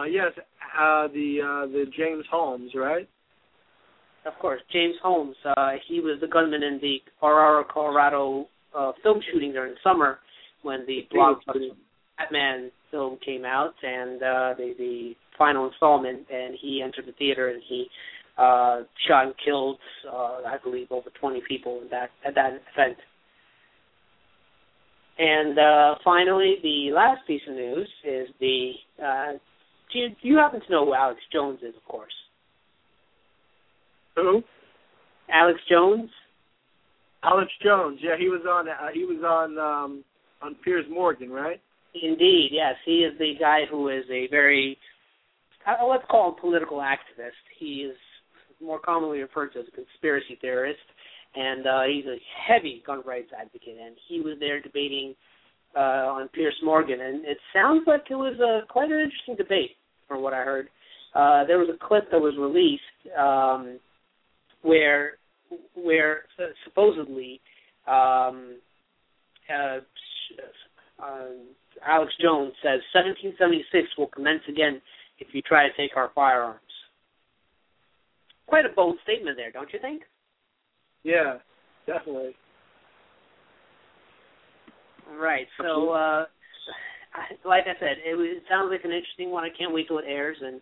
[0.00, 0.32] Uh, yes,
[0.78, 3.08] uh, the uh, the James Holmes, right?
[4.24, 5.36] Of course, James Holmes.
[5.44, 10.18] Uh, he was the gunman in the Aurora, Colorado uh, film shooting during the summer
[10.62, 11.70] when the blockbuster
[12.16, 17.48] Batman film came out and uh, the the final installment, and he entered the theater
[17.48, 17.86] and he
[18.38, 19.78] uh, shot and killed,
[20.10, 22.96] uh, I believe, over 20 people in that at that event.
[25.18, 28.72] And uh, finally, the last piece of news is the.
[29.02, 29.32] Uh,
[29.92, 32.12] do you, you happen to know who Alex Jones is, of course?
[34.16, 34.42] Who?
[35.32, 36.10] Alex Jones.
[37.22, 37.98] Alex Jones.
[38.02, 38.68] Yeah, he was on.
[38.68, 40.04] Uh, he was on um,
[40.42, 41.60] on Piers Morgan, right?
[41.94, 42.74] Indeed, yes.
[42.84, 44.78] He is the guy who is a very,
[45.66, 47.42] uh, let's call him political activist.
[47.58, 47.96] He is
[48.62, 50.78] more commonly referred to as a conspiracy theorist,
[51.34, 53.76] and uh, he's a heavy gun rights advocate.
[53.84, 55.14] And he was there debating
[55.76, 59.76] uh, on Piers Morgan, and it sounds like it was a quite an interesting debate,
[60.10, 60.68] from what I heard.
[61.14, 62.82] Uh, there was a clip that was released
[63.16, 63.78] um,
[64.62, 65.12] where
[65.74, 66.22] where
[66.64, 67.40] supposedly
[67.86, 68.58] um,
[69.48, 69.78] uh,
[71.02, 71.26] uh,
[71.86, 74.82] Alex Jones says 1776 will commence again
[75.18, 76.60] if you try to take our firearms.
[78.46, 80.02] Quite a bold statement there, don't you think?
[81.04, 81.38] Yeah,
[81.86, 82.34] definitely.
[85.18, 85.46] Right.
[85.60, 86.24] So, uh,
[87.44, 89.44] like I said, it, it sounds like an interesting one.
[89.44, 90.36] I can't wait till it airs.
[90.40, 90.60] And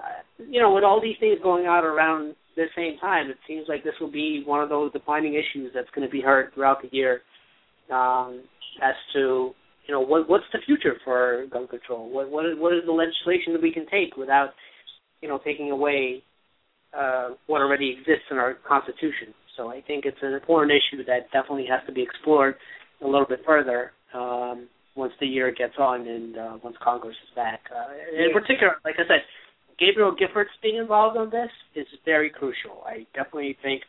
[0.00, 3.66] uh, you know, with all these things going on around the same time, it seems
[3.68, 6.82] like this will be one of those defining issues that's going to be heard throughout
[6.82, 7.20] the year
[7.92, 8.42] um,
[8.82, 9.52] as to
[9.86, 12.10] you know what what's the future for gun control?
[12.10, 14.50] What what is, what is the legislation that we can take without
[15.22, 16.22] you know taking away
[16.96, 19.34] uh, what already exists in our constitution?
[19.56, 22.54] So I think it's an important issue that definitely has to be explored
[23.02, 24.68] a little bit further um,
[24.98, 27.60] once the year gets on and uh, once Congress is back.
[27.70, 29.22] Uh, in particular, like I said,
[29.78, 32.82] Gabrielle Giffords being involved on this is very crucial.
[32.84, 33.82] I definitely think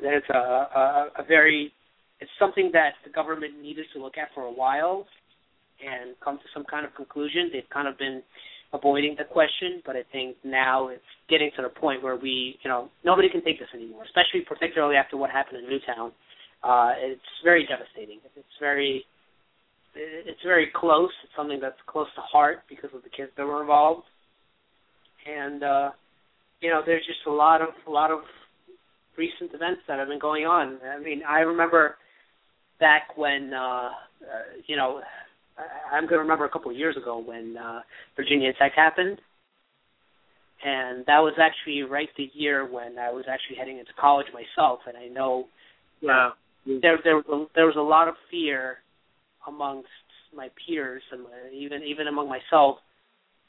[0.00, 1.72] that it's a, a, a very
[2.20, 5.06] it's something that the government needed to look at for a while
[5.82, 7.50] and come to some kind of conclusion.
[7.52, 8.22] They've kind of been
[8.72, 12.70] avoiding the question, but I think now it's getting to the point where we, you
[12.70, 16.12] know, nobody can take this anymore, especially particularly after what happened in Newtown.
[16.62, 18.20] Uh, it's very devastating.
[18.36, 19.04] It's very,
[19.94, 21.10] it's very close.
[21.24, 24.04] It's something that's close to heart because of the kids that were involved,
[25.26, 25.90] and uh,
[26.60, 28.20] you know, there's just a lot of, a lot of
[29.16, 30.78] recent events that have been going on.
[30.82, 31.96] I mean, I remember
[32.80, 33.90] back when uh, uh
[34.66, 35.00] you know
[35.92, 37.80] I'm going to remember a couple of years ago when uh
[38.16, 39.20] Virginia Tech happened
[40.64, 44.80] and that was actually right the year when I was actually heading into college myself
[44.86, 45.46] and I know
[46.00, 46.30] yeah.
[46.66, 48.78] there there was a, there was a lot of fear
[49.46, 49.88] amongst
[50.34, 51.22] my peers and
[51.54, 52.78] even even among myself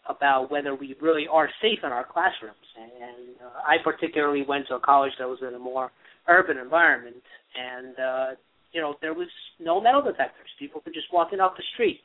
[0.10, 4.76] about whether we really are safe in our classrooms and, uh, I particularly went to
[4.76, 5.92] a college that was in a more
[6.28, 7.24] urban environment
[7.56, 8.36] and uh
[8.74, 9.30] you know, there was
[9.60, 10.50] no metal detectors.
[10.60, 12.02] People could just walk in off the street.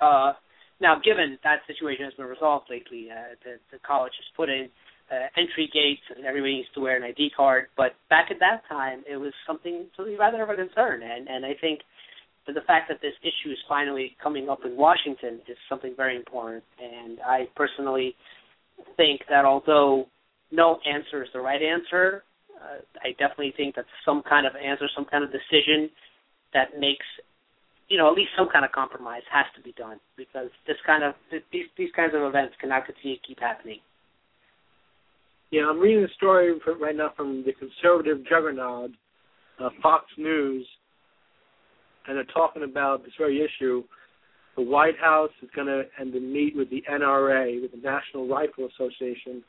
[0.00, 0.32] Uh,
[0.80, 4.68] now, given that situation has been resolved lately, uh, the, the college has put in
[5.10, 7.66] uh, entry gates and everybody needs to wear an ID card.
[7.76, 11.44] But back at that time, it was something something rather of a concern, and and
[11.44, 11.80] I think
[12.46, 16.16] that the fact that this issue is finally coming up in Washington is something very
[16.16, 16.64] important.
[16.82, 18.14] And I personally
[18.96, 20.06] think that although
[20.50, 22.24] no answer is the right answer,
[22.56, 25.90] uh, I definitely think that some kind of answer, some kind of decision
[26.52, 27.06] that makes
[27.88, 31.02] you know at least some kind of compromise has to be done because this kind
[31.04, 31.14] of
[31.52, 33.80] these these kinds of events cannot continue to keep happening.
[35.50, 38.90] Yeah, I'm reading a story right now from the conservative juggernaut,
[39.58, 40.64] uh, Fox News,
[42.06, 43.82] and they're talking about this very issue.
[44.56, 48.28] The White House is going to and to meet with the NRA, with the National
[48.28, 49.42] Rifle Association,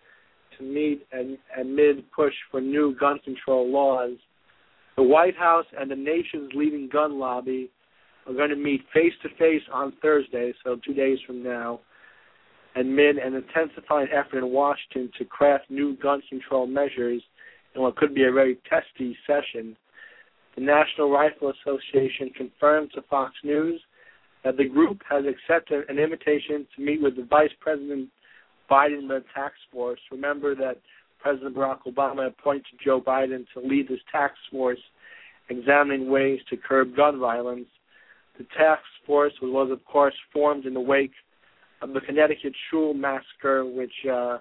[0.57, 4.17] to meet and amid push for new gun control laws.
[4.97, 7.71] The White House and the nation's leading gun lobby
[8.27, 11.79] are going to meet face to face on Thursday, so two days from now,
[12.75, 17.21] amid an intensified effort in Washington to craft new gun control measures
[17.75, 19.75] in what could be a very testy session.
[20.55, 23.81] The National Rifle Association confirmed to Fox News
[24.43, 28.09] that the group has accepted an invitation to meet with the Vice President
[28.69, 29.99] Biden-led task force.
[30.11, 30.77] Remember that
[31.19, 34.79] President Barack Obama appointed Joe Biden to lead this task force
[35.49, 37.67] examining ways to curb gun violence.
[38.37, 41.11] The task force was, of course, formed in the wake
[41.81, 44.37] of the Connecticut Shul massacre, which uh,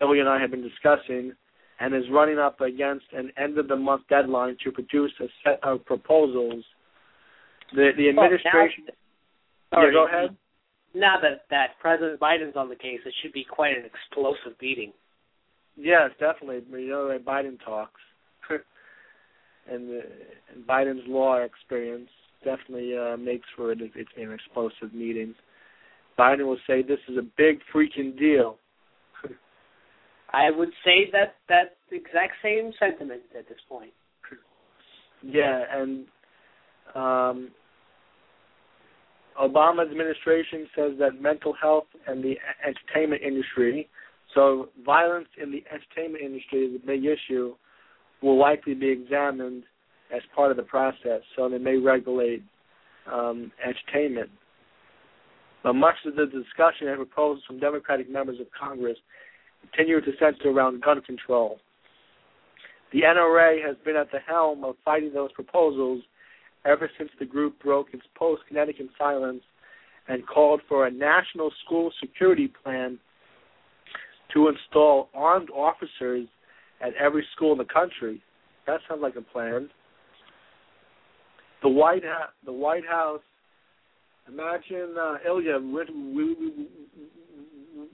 [0.00, 1.32] Ilya and I have been discussing.
[1.80, 5.60] And is running up against an end of the month deadline to produce a set
[5.62, 6.64] of proposals.
[7.74, 8.86] The the administration.
[9.70, 10.36] Well, now, yeah, go ahead.
[10.94, 14.92] Now that that President Biden's on the case, it should be quite an explosive meeting.
[15.76, 16.62] Yes, definitely.
[16.82, 18.00] You know, like Biden talks,
[19.70, 20.02] and, uh,
[20.54, 22.08] and Biden's law experience
[22.44, 25.34] definitely uh, makes for it, it an explosive meeting.
[26.18, 28.58] Biden will say this is a big freaking deal.
[30.30, 33.92] I would say that that's the exact same sentiment at this point.
[35.22, 36.06] Yeah, and
[36.94, 37.50] um,
[39.40, 43.88] Obama administration says that mental health and the entertainment industry,
[44.34, 47.54] so violence in the entertainment industry is a big issue,
[48.22, 49.64] will likely be examined
[50.14, 51.22] as part of the process.
[51.36, 52.42] So they may regulate
[53.10, 54.30] um, entertainment.
[55.62, 58.96] But much of the discussion and proposals from Democratic members of Congress
[59.62, 61.58] continue to center around gun control.
[62.92, 66.02] The NRA has been at the helm of fighting those proposals
[66.64, 69.42] ever since the group broke its post Connecticut silence
[70.08, 72.98] and called for a national school security plan
[74.32, 76.26] to install armed officers
[76.80, 78.22] at every school in the country.
[78.66, 79.68] That sounds like a plan.
[81.62, 83.20] The White House, the White House.
[84.28, 85.58] Imagine uh, Ilya.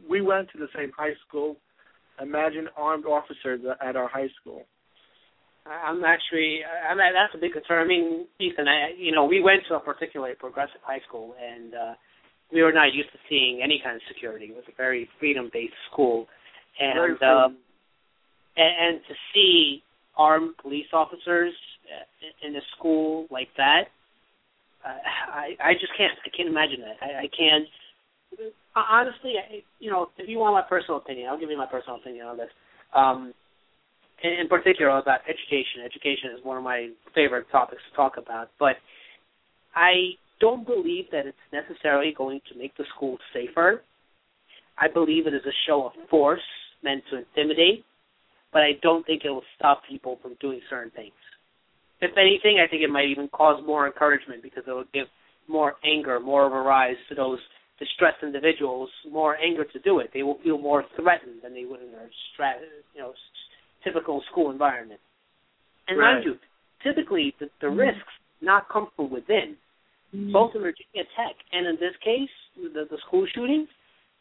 [0.08, 1.56] We, we, we went to the same high school.
[2.22, 4.62] Imagine armed officers at our high school.
[5.66, 7.84] I'm actually, I mean, that's a big concern.
[7.84, 11.74] I mean, Ethan, I, you know, we went to a particularly progressive high school, and
[11.74, 11.94] uh,
[12.52, 14.46] we were not used to seeing any kind of security.
[14.46, 16.26] It was a very freedom-based school,
[16.78, 17.56] and um,
[18.56, 19.82] and, and to see
[20.16, 21.54] armed police officers
[21.86, 23.84] uh, in a school like that,
[24.84, 24.98] uh,
[25.32, 26.12] I I just can't.
[26.26, 26.96] I can't imagine that.
[27.00, 28.54] I, I can't.
[28.76, 29.34] Honestly,
[29.78, 32.36] you know, if you want my personal opinion, I'll give you my personal opinion on
[32.36, 32.48] this.
[32.92, 33.34] Um,
[34.22, 35.84] in particular about education.
[35.84, 38.76] Education is one of my favorite topics to talk about, but
[39.74, 43.82] I don't believe that it's necessarily going to make the school safer.
[44.78, 46.40] I believe it is a show of force
[46.82, 47.84] meant to intimidate,
[48.52, 51.12] but I don't think it will stop people from doing certain things.
[52.00, 55.06] If anything, I think it might even cause more encouragement because it will give
[55.48, 57.38] more anger, more of a rise to those
[57.84, 60.10] distressed individuals, more anger to do it.
[60.14, 62.56] They will feel more threatened than they would in their strat,
[62.94, 63.12] you know,
[63.82, 65.00] typical school environment.
[65.88, 66.14] And right.
[66.14, 66.34] mind you,
[66.82, 67.78] typically the, the mm-hmm.
[67.78, 69.56] risks not come from within.
[70.14, 70.32] Mm-hmm.
[70.32, 73.66] Both in Virginia Tech and in this case, the, the school shooting,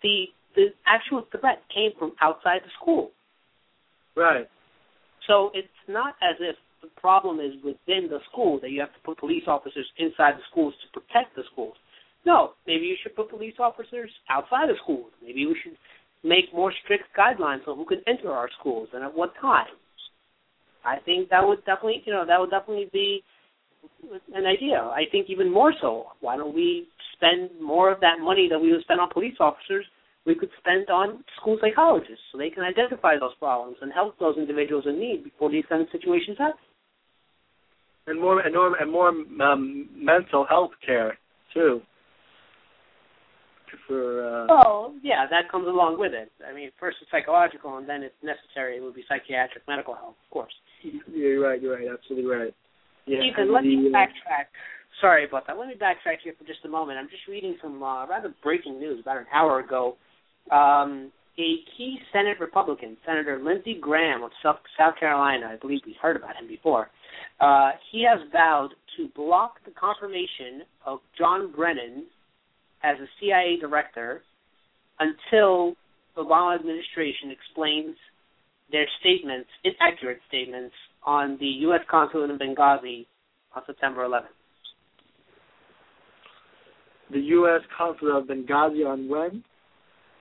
[0.01, 3.09] the the actual threat came from outside the school.
[4.15, 4.47] Right.
[5.27, 8.99] So it's not as if the problem is within the school that you have to
[9.03, 11.73] put police officers inside the schools to protect the schools.
[12.25, 15.11] No, maybe you should put police officers outside the schools.
[15.21, 15.75] Maybe we should
[16.23, 19.67] make more strict guidelines on who can enter our schools and at what time.
[20.85, 23.23] I think that would definitely, you know, that would definitely be
[24.33, 24.79] an idea.
[24.79, 26.07] I think even more so.
[26.21, 29.85] Why don't we spend more of that money that we would spend on police officers?
[30.25, 34.37] We could spend on school psychologists so they can identify those problems and help those
[34.37, 36.59] individuals in need before these kind of situations happen.
[38.07, 41.17] And more and more and more um, mental health care
[41.53, 41.81] too
[43.87, 44.23] for.
[44.23, 44.47] Uh...
[44.49, 46.31] Oh yeah, that comes along with it.
[46.47, 50.15] I mean, first it's psychological, and then if necessary, it would be psychiatric medical help,
[50.23, 50.53] of course.
[50.83, 51.61] Yeah, you're right.
[51.61, 51.87] You're right.
[51.91, 52.53] Absolutely right.
[53.05, 53.19] Yeah.
[53.19, 54.47] Ethan, let me uh, backtrack.
[55.01, 55.57] Sorry about that.
[55.57, 56.99] Let me backtrack here for just a moment.
[56.99, 59.97] I'm just reading some uh, rather breaking news about an hour ago.
[60.51, 65.95] Um, a key Senate Republican, Senator Lindsey Graham of South, South Carolina, I believe we've
[66.01, 66.89] heard about him before,
[67.39, 72.05] uh, he has vowed to block the confirmation of John Brennan
[72.83, 74.21] as a CIA director
[74.99, 75.75] until
[76.15, 77.95] the Obama administration explains
[78.71, 81.81] their statements, inaccurate statements, on the U.S.
[81.89, 83.05] consulate in Benghazi
[83.55, 84.23] on September 11th.
[87.11, 87.61] The U.S.
[87.77, 89.43] consulate of Benghazi on when?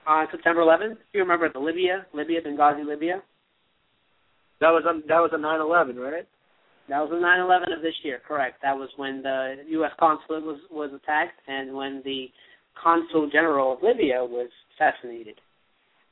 [0.05, 0.97] On September 11th.
[1.13, 3.23] You remember the Libya, Libya, Benghazi, Libya.
[4.59, 6.27] That was on that was on 9/11, right?
[6.89, 8.61] That was on 9/11 of this year, correct?
[8.61, 9.91] That was when the U.S.
[9.99, 12.27] consulate was was attacked, and when the
[12.81, 15.35] consul general of Libya was assassinated.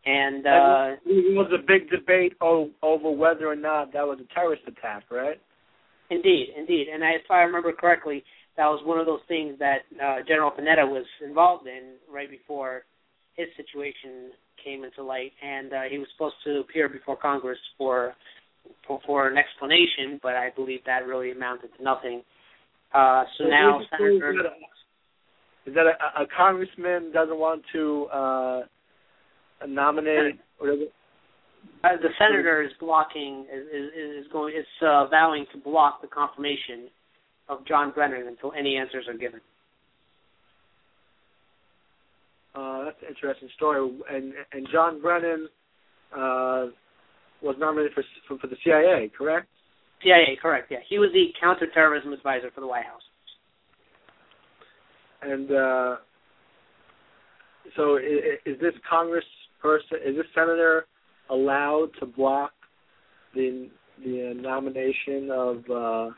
[0.05, 4.64] And uh, it was a big debate over whether or not that was a terrorist
[4.68, 5.39] attack, right?
[6.09, 6.88] Indeed, indeed.
[6.91, 8.24] And if I remember correctly,
[8.57, 12.84] that was one of those things that uh, General Panetta was involved in right before
[13.36, 14.32] his situation
[14.64, 18.14] came into light, and uh, he was supposed to appear before Congress for,
[18.86, 22.24] for for an explanation, but I believe that really amounted to nothing.
[22.93, 24.34] Uh, so now, Senator
[25.66, 28.62] is that a, a congressman doesn't want to uh,
[29.68, 30.39] nominate?
[30.59, 30.70] Or
[31.84, 36.07] Uh, the senator is blocking is is, is going is uh, vowing to block the
[36.07, 36.89] confirmation
[37.49, 39.41] of John Brennan until any answers are given.
[42.55, 43.80] Uh, that's an interesting story.
[44.09, 45.47] And and John Brennan
[46.14, 46.66] uh,
[47.41, 49.47] was nominated for, for for the CIA, correct?
[50.03, 50.72] CIA, correct.
[50.72, 53.05] Yeah, he was the counterterrorism advisor for the White House.
[55.22, 55.95] And uh,
[57.76, 59.26] so, is, is this Congress
[59.61, 60.86] person, is this senator
[61.30, 62.51] allowed to block
[63.34, 63.69] the
[64.03, 66.13] the nomination of uh,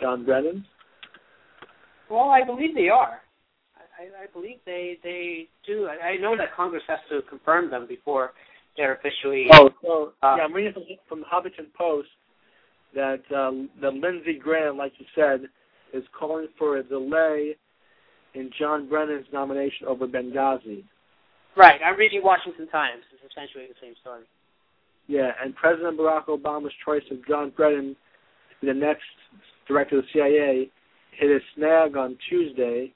[0.00, 0.64] John Brennan?
[2.10, 3.20] Well, I believe they are.
[3.76, 5.86] I, I believe they they do.
[5.86, 8.32] I, I know that Congress has to confirm them before
[8.76, 9.46] they're officially.
[9.52, 12.08] Oh, so uh, yeah, I'm reading from, from the Huffington Post
[12.94, 15.48] that um, that Lindsey Graham, like you said,
[15.92, 17.56] is calling for a delay
[18.34, 20.84] in John Brennan's nomination over Benghazi.
[21.56, 21.80] Right.
[21.84, 23.02] I'm reading Washington Times.
[23.12, 24.22] It's essentially the same story.
[25.08, 29.02] Yeah, and President Barack Obama's choice of John Brennan to be the next
[29.66, 30.70] director of the CIA
[31.18, 32.92] hit a snag on Tuesday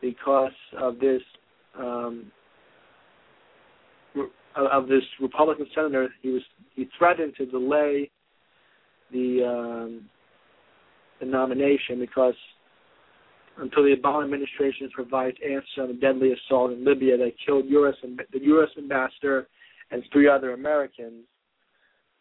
[0.00, 1.22] because of this
[1.78, 2.30] um,
[4.54, 6.08] of this Republican senator.
[6.22, 6.42] He was
[6.74, 8.10] he threatened to delay
[9.10, 10.08] the um,
[11.20, 12.34] the nomination because
[13.58, 17.94] until the Obama administration provides answers on the deadly assault in Libya that killed US,
[18.02, 18.68] the U.S.
[18.78, 19.48] ambassador
[19.90, 21.24] and three other Americans.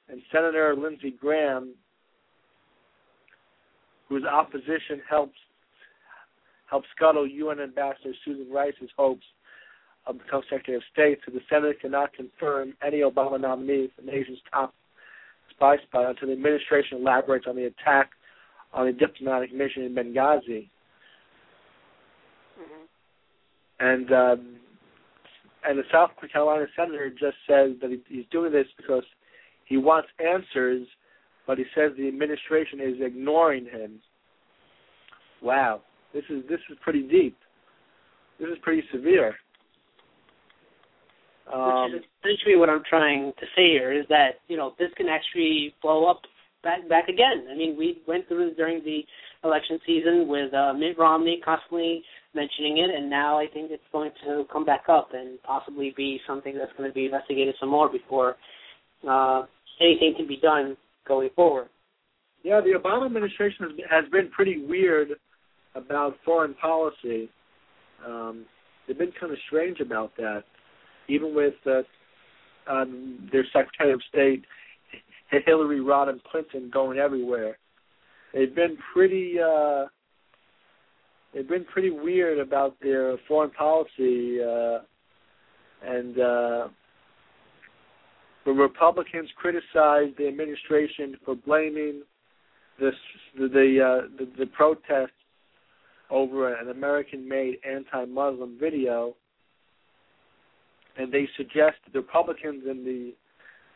[0.09, 1.73] And Senator Lindsey Graham,
[4.09, 5.37] whose opposition helps
[6.69, 9.25] helped scuttle UN Ambassador Susan Rice's hopes
[10.07, 14.11] of becoming Secretary of State, so the Senate cannot confirm any Obama nominee for the
[14.11, 14.73] nation's top
[15.49, 18.11] spy spot until the administration elaborates on the attack
[18.73, 20.69] on a diplomatic mission in Benghazi.
[22.59, 22.83] Mm-hmm.
[23.81, 24.55] And um,
[25.67, 29.03] and the South Carolina senator just says that he, he's doing this because
[29.65, 30.87] he wants answers,
[31.47, 33.99] but he says the administration is ignoring him.
[35.41, 35.81] Wow,
[36.13, 37.37] this is this is pretty deep.
[38.39, 39.35] This is pretty severe.
[41.51, 44.89] Um, Which is essentially what I'm trying to say here is that you know this
[44.95, 46.21] can actually blow up
[46.63, 47.47] back back again.
[47.51, 49.01] I mean, we went through this during the
[49.43, 52.03] election season with uh, Mitt Romney constantly
[52.33, 56.19] mentioning it, and now I think it's going to come back up and possibly be
[56.27, 58.35] something that's going to be investigated some more before
[59.07, 59.43] uh,
[59.79, 61.67] anything can be done going forward.
[62.43, 65.09] Yeah, the Obama administration has been, pretty weird
[65.75, 67.29] about foreign policy.
[68.05, 68.45] Um,
[68.87, 70.43] they've been kind of strange about that,
[71.07, 71.81] even with uh,
[72.71, 74.43] um, their Secretary of State
[75.39, 77.57] Hillary Rodham Clinton going everywhere.
[78.33, 79.35] They've been pretty.
[79.39, 79.85] Uh,
[81.33, 84.79] they've been pretty weird about their foreign policy, uh,
[85.85, 86.67] and uh,
[88.45, 92.01] the Republicans criticized the administration for blaming
[92.79, 92.95] this
[93.37, 95.11] the the, uh, the, the protests
[96.09, 99.15] over an American-made anti-Muslim video,
[100.97, 103.13] and they suggested the Republicans in the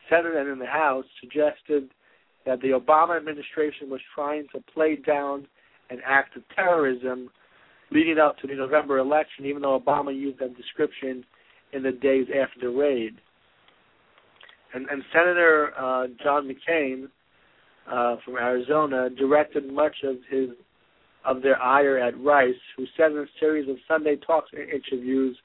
[0.09, 1.89] Senate and in the House suggested
[2.45, 5.47] that the Obama administration was trying to play down
[5.89, 7.29] an act of terrorism
[7.91, 11.23] leading up to the November election, even though Obama used that description
[11.73, 13.15] in the days after the raid.
[14.73, 17.07] And, and Senator uh, John McCain
[17.89, 20.49] uh, from Arizona directed much of his
[21.23, 25.35] of their ire at Rice, who said in a series of Sunday Talks and interviews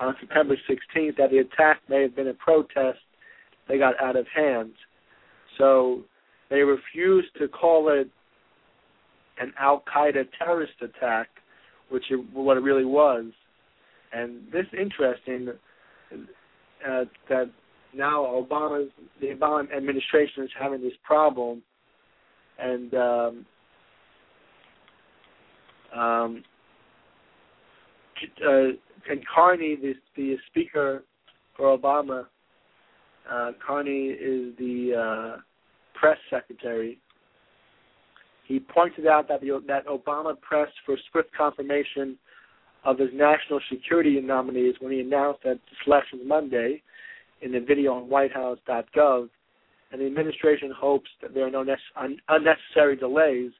[0.00, 2.98] on September 16th that the attack may have been a protest
[3.72, 4.72] they got out of hand.
[5.56, 6.02] So
[6.50, 8.10] they refused to call it
[9.40, 11.28] an Al Qaeda terrorist attack,
[11.88, 13.24] which it, what it really was.
[14.12, 15.48] And this interesting
[16.86, 17.50] uh, that
[17.94, 18.90] now Obama's
[19.22, 21.62] the Obama administration is having this problem,
[22.58, 23.46] and um,
[25.96, 26.44] um,
[28.46, 28.50] uh,
[29.10, 31.04] and Carney, the the speaker
[31.56, 32.26] for Obama,
[33.30, 35.40] uh, Carney is the uh,
[35.94, 36.98] press secretary.
[38.46, 42.18] He pointed out that the, that Obama pressed for swift confirmation
[42.84, 46.82] of his national security nominees when he announced that selections Monday
[47.40, 49.28] in the video on WhiteHouse.gov,
[49.92, 51.64] and the administration hopes that there are no
[51.96, 53.50] un- unnecessary delays.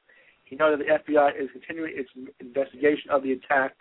[0.45, 2.09] He noted the FBI is continuing its
[2.39, 3.75] investigation of the attack.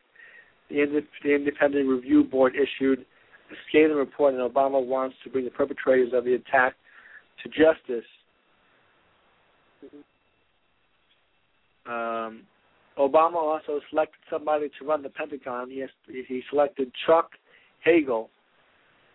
[0.68, 3.05] The, the independent review board issued
[3.53, 6.75] the scathing report, and Obama wants to bring the perpetrators of the attack
[7.43, 8.05] to justice.
[11.87, 12.43] Um,
[12.99, 15.71] Obama also selected somebody to run the Pentagon.
[15.71, 17.31] He, has, he selected Chuck
[17.85, 18.29] Hagel.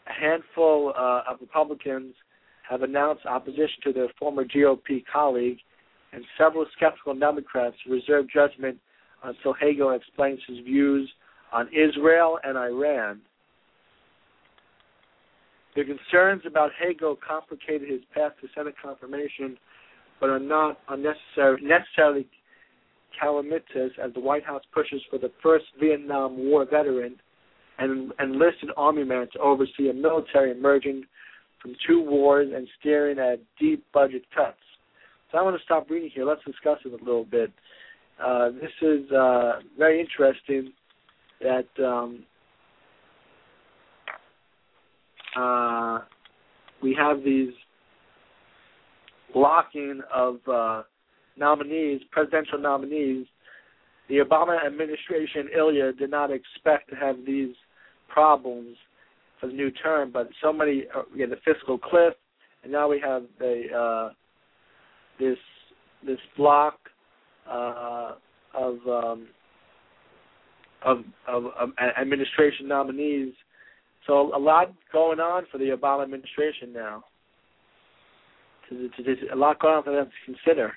[0.07, 2.13] A handful uh, of Republicans
[2.69, 5.57] have announced opposition to their former GOP colleague,
[6.13, 8.77] and several skeptical Democrats reserve judgment
[9.23, 11.09] until Hagel explains his views
[11.51, 13.21] on Israel and Iran.
[15.77, 19.59] The concerns about Hagel complicated his path to Senate confirmation,
[20.19, 22.27] but are not unnecessary, necessarily
[23.21, 27.17] calamitous as the White House pushes for the first Vietnam War veteran
[27.77, 31.03] and enlisted army man to oversee a military emerging
[31.61, 34.57] from two wars and staring at deep budget cuts.
[35.31, 36.25] So I want to stop reading here.
[36.25, 37.51] Let's discuss it a little bit.
[38.19, 40.73] Uh, this is uh, very interesting
[41.39, 42.23] that um,
[45.37, 45.99] uh,
[46.81, 47.53] we have these
[49.33, 50.83] blocking of uh,
[51.37, 53.27] nominees, presidential nominees.
[54.09, 57.55] The Obama administration, Ilya, did not expect to have these
[58.09, 58.77] problems
[59.39, 62.13] for the new term, but so many, uh, had the fiscal cliff,
[62.63, 64.13] and now we have the uh,
[65.19, 65.37] this
[66.05, 66.79] this block
[67.49, 68.13] uh,
[68.53, 69.27] of, um,
[70.83, 71.69] of, of of
[71.99, 73.33] administration nominees.
[74.07, 77.03] So a lot going on for the Obama administration now.
[78.69, 80.73] To, to, to, a lot going on for them to consider,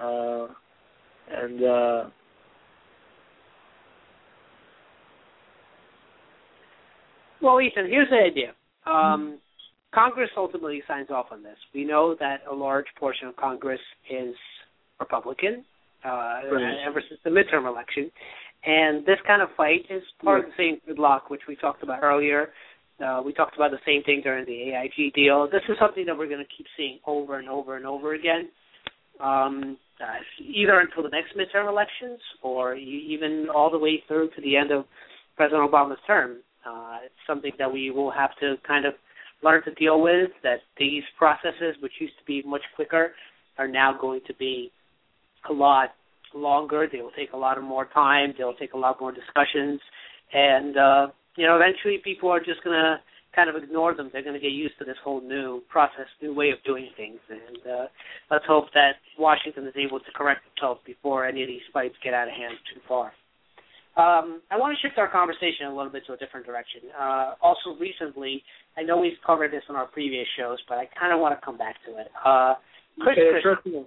[0.00, 0.48] uh,
[1.30, 2.10] and uh,
[7.42, 8.52] Well, Ethan, here's the idea.
[8.86, 9.38] Um,
[9.94, 11.56] Congress ultimately signs off on this.
[11.74, 14.34] We know that a large portion of Congress is
[15.00, 15.64] Republican
[16.04, 16.08] uh,
[16.52, 16.84] right.
[16.86, 18.10] ever since the midterm election,
[18.64, 22.02] and this kind of fight is part of the same gridlock which we talked about
[22.02, 22.48] earlier.
[23.04, 25.48] Uh, we talked about the same thing during the AIG deal.
[25.50, 28.50] This is something that we're going to keep seeing over and over and over again,
[29.20, 34.42] um, uh, either until the next midterm elections or even all the way through to
[34.42, 34.84] the end of
[35.36, 36.38] President Obama's term.
[36.66, 38.92] Uh, it's something that we will have to kind of
[39.42, 40.28] learn to deal with.
[40.42, 43.12] That these processes, which used to be much quicker,
[43.56, 44.70] are now going to be
[45.48, 45.94] a lot
[46.34, 46.88] longer.
[46.90, 48.34] They will take a lot of more time.
[48.36, 49.80] They'll take a lot more discussions,
[50.32, 51.06] and uh,
[51.36, 52.96] you know, eventually people are just going to
[53.34, 54.10] kind of ignore them.
[54.12, 57.20] They're going to get used to this whole new process, new way of doing things,
[57.28, 57.86] and uh,
[58.30, 62.14] let's hope that Washington is able to correct itself before any of these fights get
[62.14, 63.12] out of hand too far.
[63.96, 66.82] Um, I want to shift our conversation a little bit to a different direction.
[66.98, 68.42] Uh, also, recently,
[68.78, 71.44] I know we've covered this on our previous shows, but I kind of want to
[71.44, 72.06] come back to it.
[72.24, 72.54] Uh,
[73.00, 73.86] Chris okay, Christie.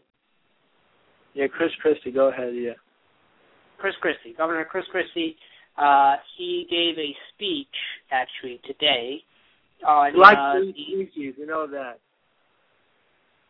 [1.33, 2.53] Yeah, Chris Christie, go ahead.
[2.55, 2.73] Yeah.
[3.77, 5.35] Chris Christie, Governor Chris Christie.
[5.77, 7.75] Uh, he gave a speech
[8.11, 9.17] actually today
[9.85, 11.37] on He likes uh, to eat Twinkies.
[11.37, 11.99] You know that.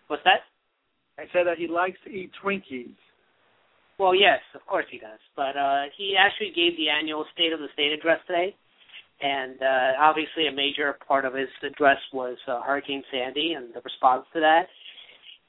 [0.07, 0.41] what's that?
[1.19, 2.95] I said that he likes to eat Twinkies.
[3.99, 5.19] Well, yes, of course he does.
[5.35, 8.55] But uh, he actually gave the annual State of the State address today,
[9.21, 13.81] and uh, obviously a major part of his address was uh, Hurricane Sandy and the
[13.81, 14.67] response to that.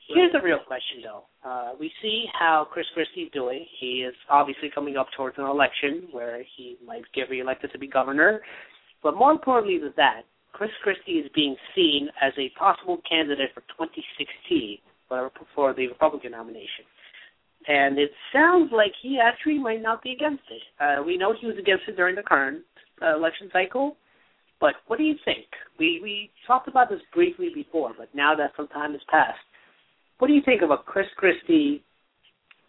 [0.08, 1.24] Here's the real question, though.
[1.48, 3.64] Uh, we see how Chris Christie's doing.
[3.80, 7.86] He is obviously coming up towards an election where he might get reelected to be
[7.86, 8.42] governor.
[9.02, 13.62] But more importantly than that, Chris Christie is being seen as a possible candidate for
[13.62, 14.78] 2016
[15.08, 16.84] for, the Republican nomination
[17.66, 20.62] and it sounds like he actually might not be against it.
[20.80, 22.62] Uh, we know he was against it during the current
[23.02, 23.96] uh, election cycle,
[24.60, 25.46] but what do you think?
[25.78, 29.38] We we talked about this briefly before, but now that some time has passed,
[30.18, 31.82] what do you think of a Chris Christie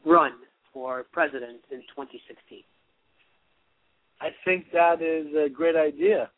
[0.05, 0.33] run
[0.73, 2.59] for president in 2016?
[4.21, 6.29] I think that is a great idea.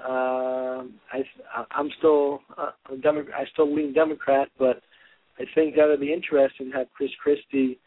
[0.00, 1.22] Um, I
[1.70, 4.82] I'm still uh, a Demo- I still lean Democrat, but
[5.38, 7.78] I think that would be interesting to have Chris Christie,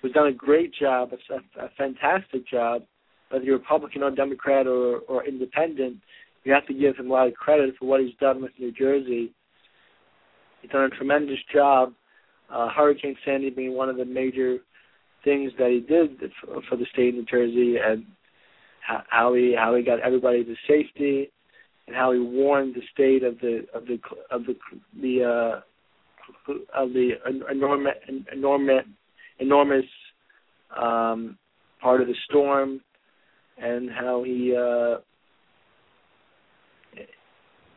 [0.00, 2.82] who's done a great job, a, a fantastic job,
[3.30, 5.98] whether you're Republican or Democrat or, or independent,
[6.44, 8.72] you have to give him a lot of credit for what he's done with New
[8.72, 9.32] Jersey.
[10.62, 11.92] He's done a tremendous job.
[12.50, 14.58] Uh, Hurricane Sandy being one of the major
[15.24, 18.04] things that he did for, for the state of New Jersey, and
[18.80, 21.30] how he how he got everybody to safety,
[21.86, 23.98] and how he warned the state of the of the
[24.30, 24.56] of the
[25.00, 27.12] the uh, of the
[27.50, 27.94] enormous
[28.32, 28.84] enormous
[29.38, 29.84] enormous
[30.76, 31.38] um,
[31.80, 32.80] part of the storm,
[33.58, 34.98] and how he uh,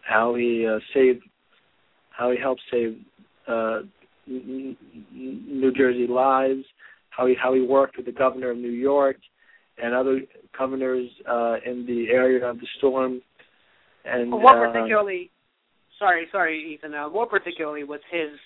[0.01, 1.23] how he uh, saved
[2.17, 2.97] how he helped save
[3.47, 3.79] uh,
[4.27, 6.63] New Jersey lives,
[7.09, 9.17] how he how he worked with the governor of New York
[9.81, 10.21] and other
[10.57, 13.21] governors uh, in the area of the storm.
[14.05, 15.31] And what uh, particularly
[15.99, 16.93] sorry, sorry, Ethan.
[16.93, 18.37] Uh, more particularly was his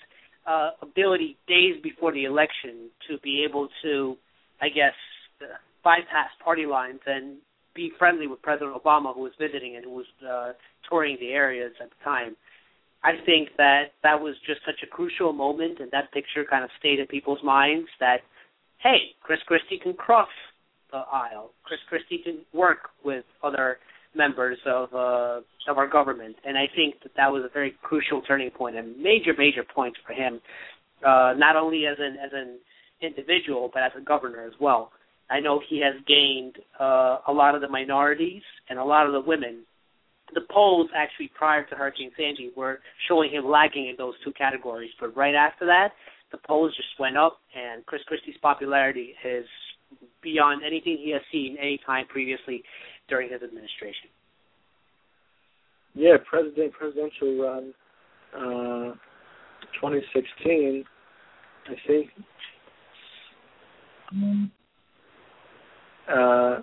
[0.46, 4.16] uh, ability days before the election to be able to,
[4.60, 4.94] I guess,
[5.42, 7.36] uh, bypass party lines and
[7.74, 10.52] be friendly with President Obama, who was visiting and who was uh,
[10.88, 12.36] touring the areas at the time.
[13.02, 16.70] I think that that was just such a crucial moment, and that picture kind of
[16.78, 18.18] stayed in people's minds that,
[18.78, 20.28] hey, Chris Christie can cross
[20.92, 21.52] the aisle.
[21.64, 23.78] Chris Christie can work with other
[24.14, 25.40] members of uh,
[25.70, 29.00] of our government, and I think that that was a very crucial turning point and
[29.00, 30.40] major major point for him,
[31.06, 32.58] uh, not only as an as an
[33.00, 34.90] individual but as a governor as well.
[35.30, 39.12] I know he has gained uh, a lot of the minorities and a lot of
[39.12, 39.60] the women.
[40.34, 44.90] The polls actually prior to Hurricane Sandy were showing him lagging in those two categories,
[45.00, 45.88] but right after that,
[46.32, 49.46] the polls just went up, and Chris Christie's popularity is
[50.22, 52.62] beyond anything he has seen any time previously
[53.08, 54.08] during his administration.
[55.94, 57.74] Yeah, president presidential run,
[58.32, 58.94] uh,
[59.80, 60.84] 2016.
[61.66, 62.10] I think.
[66.08, 66.60] Uh,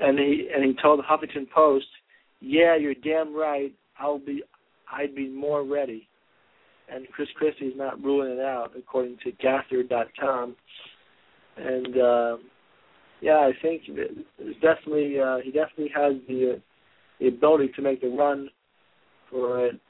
[0.00, 1.86] and he and he told the Huffington Post,
[2.40, 3.72] "Yeah, you're damn right.
[3.98, 4.42] I'll be,
[4.92, 6.08] I'd be more ready."
[6.92, 10.54] And Chris Christie is not ruling it out, according to Gawker.com.
[11.56, 12.36] And uh,
[13.20, 16.60] yeah, I think it's definitely uh, he definitely has the
[17.20, 18.48] the ability to make the run
[19.30, 19.80] for it.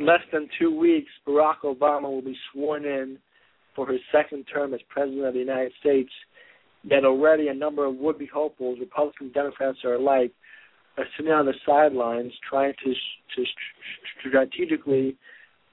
[0.00, 3.18] In less than two weeks, Barack Obama will be sworn in
[3.76, 6.08] for his second term as President of the United States.
[6.82, 10.32] Yet already a number of would-be hopefuls, Republicans and Democrats are alike,
[10.96, 13.44] are sitting on the sidelines trying to, to
[14.18, 15.18] strategically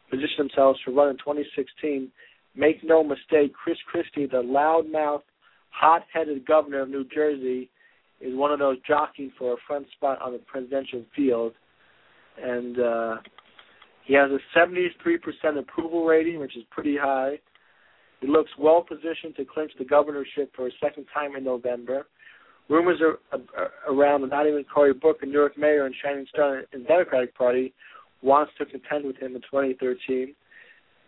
[0.09, 2.11] position themselves to run in 2016.
[2.53, 5.21] Make no mistake, Chris Christie, the loudmouth,
[5.69, 7.69] hot-headed governor of New Jersey,
[8.19, 11.53] is one of those jockeying for a front spot on the presidential field.
[12.43, 13.15] And uh,
[14.07, 17.37] he has a 73% approval rating, which is pretty high.
[18.21, 22.07] He looks well positioned to clinch the governorship for a second time in November.
[22.69, 23.19] Rumors are,
[23.57, 27.35] are around that not even Cory Booker, Newark mayor and shining star in the Democratic
[27.35, 27.73] Party,
[28.21, 30.33] wants to contend with him in 2013.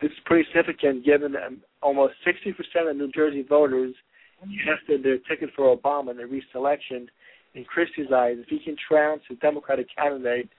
[0.01, 2.53] This is pretty significant given that um, almost 60%
[2.89, 3.95] of New Jersey voters
[4.65, 7.09] casted their ticket for Obama in the recent election.
[7.55, 10.49] In Christie's eyes, if he can trounce a Democratic candidate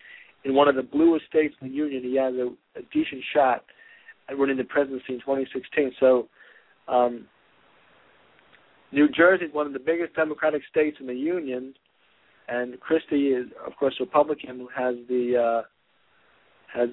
[0.44, 3.64] in one of the bluest states in the union, he has a, a decent shot
[4.28, 5.92] at winning the presidency in 2016.
[6.00, 6.28] So,
[6.88, 7.26] um,
[8.92, 11.74] New Jersey is one of the biggest Democratic states in the union,
[12.48, 15.62] and Christie is, of course, Republican, who has the uh,
[16.74, 16.88] has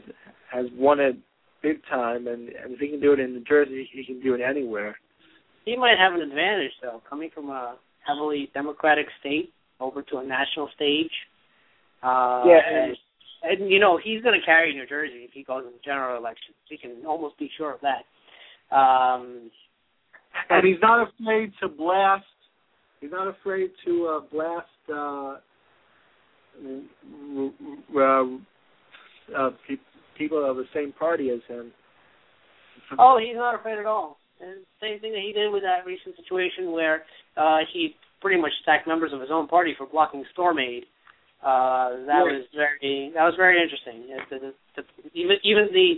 [0.51, 1.17] has won it
[1.63, 4.35] big time, and, and if he can do it in New Jersey, he can do
[4.35, 4.95] it anywhere.
[5.65, 10.23] He might have an advantage though, coming from a heavily Democratic state over to a
[10.23, 11.11] national stage.
[12.03, 12.97] Uh, yeah, and,
[13.43, 16.17] and you know he's going to carry New Jersey if he goes in the general
[16.17, 16.55] elections.
[16.69, 18.75] We can almost be sure of that.
[18.75, 19.49] Um,
[20.49, 22.25] and he's not afraid to blast.
[23.01, 25.35] He's not afraid to uh, blast uh,
[27.97, 28.23] uh,
[29.37, 29.75] uh, pe-
[30.17, 31.71] people of the same party as him.
[32.97, 34.17] Oh, he's not afraid at all.
[34.39, 37.03] And same thing that he did with that recent situation where
[37.35, 40.85] uh, he pretty much attacked members of his own party for blocking Storm Aid.
[41.43, 44.07] Uh, that was very that was very interesting.
[44.29, 44.83] The, the, the,
[45.13, 45.95] even even the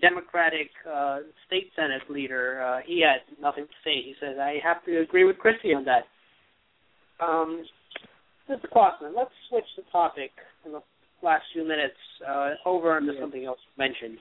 [0.00, 4.02] Democratic uh, state senate leader, uh, he had nothing to say.
[4.02, 6.04] He said, "I have to agree with Christie on that."
[7.24, 7.64] Um,
[8.48, 8.68] Mr.
[8.72, 10.30] Kwassman, let's switch the topic
[10.66, 10.80] in the
[11.22, 11.94] last few minutes
[12.28, 13.20] uh, over into Yeah.
[13.20, 14.18] something else you mentioned.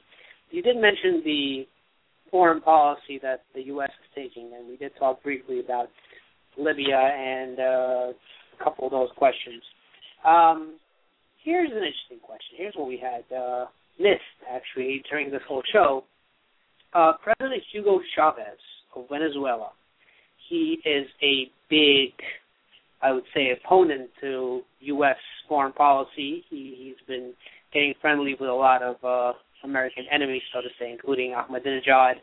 [0.51, 1.67] You did mention the
[2.30, 3.89] foreign policy that the U.S.
[3.89, 5.89] is taking, and we did talk briefly about
[6.57, 8.13] Libya and uh,
[8.59, 9.63] a couple of those questions.
[10.26, 10.76] Um,
[11.43, 12.57] here's an interesting question.
[12.57, 13.65] Here's what we had uh,
[13.99, 16.03] missed actually during this whole show.
[16.93, 18.59] Uh, President Hugo Chavez
[18.95, 19.70] of Venezuela.
[20.49, 22.13] He is a big,
[23.01, 25.17] I would say, opponent to U.S.
[25.47, 26.43] foreign policy.
[26.49, 27.34] He, he's been
[27.74, 32.13] getting friendly with a lot of uh, American enemies, so to say, including Ahmadinejad,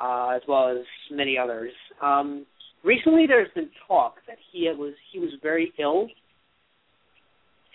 [0.00, 1.72] uh, as well as many others.
[2.02, 2.44] Um,
[2.84, 6.08] recently, there's been talk that he was he was very ill,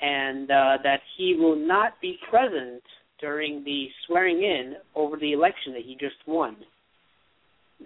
[0.04, 2.84] and uh, that he will not be present
[3.22, 6.58] during the swearing in over the election that he just won.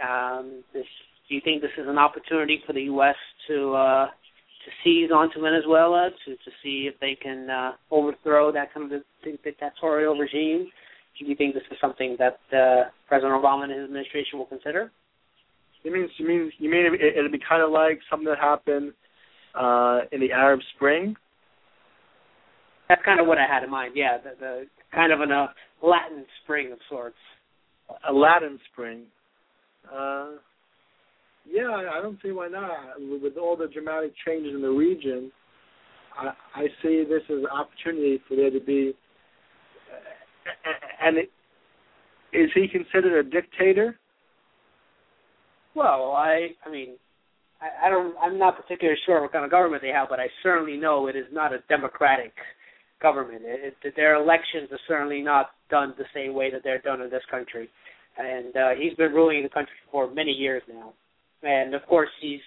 [0.02, 0.86] Um, this,
[1.30, 3.16] do you think this is an opportunity for the U.S.
[3.48, 8.74] to uh, to seize onto Venezuela to to see if they can uh, overthrow that
[8.74, 9.02] kind of
[9.44, 10.68] dictatorial regime?
[11.20, 14.92] Do you think this is something that uh, President Obama and his administration will consider?
[15.84, 18.94] You mean you mean you mean it, it'll be kind of like something that happened
[19.54, 21.16] uh, in the Arab Spring?
[22.90, 23.94] That's kind of what I had in mind.
[23.96, 24.64] Yeah, the, the
[24.94, 25.48] kind of a uh,
[25.86, 27.18] Latin Spring of sorts.
[28.08, 29.04] a Latin Spring.
[29.86, 30.32] Uh,
[31.50, 32.72] Yeah, I don't see why not.
[33.00, 35.32] With all the dramatic changes in the region,
[36.18, 38.94] I, I see this as an opportunity for there to be.
[41.02, 41.30] And it,
[42.34, 43.98] is he considered a dictator?
[45.76, 46.96] Well, I, I mean,
[47.62, 48.16] I, I don't.
[48.22, 51.16] I'm not particularly sure what kind of government they have, but I certainly know it
[51.16, 52.34] is not a democratic
[53.02, 53.42] government.
[53.44, 57.10] It, it, their elections are certainly not done the same way that they're done in
[57.10, 57.70] this country,
[58.18, 60.94] and uh, he's been ruling the country for many years now.
[61.44, 62.42] And of course, he's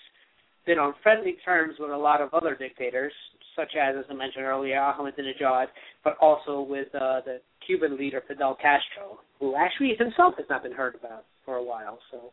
[0.66, 3.12] been on friendly terms with a lot of other dictators,
[3.56, 5.66] such as, as I mentioned earlier, Ahmadinejad,
[6.04, 10.72] but also with uh, the Cuban leader Fidel Castro, who actually himself has not been
[10.72, 11.98] heard about for a while.
[12.10, 12.32] So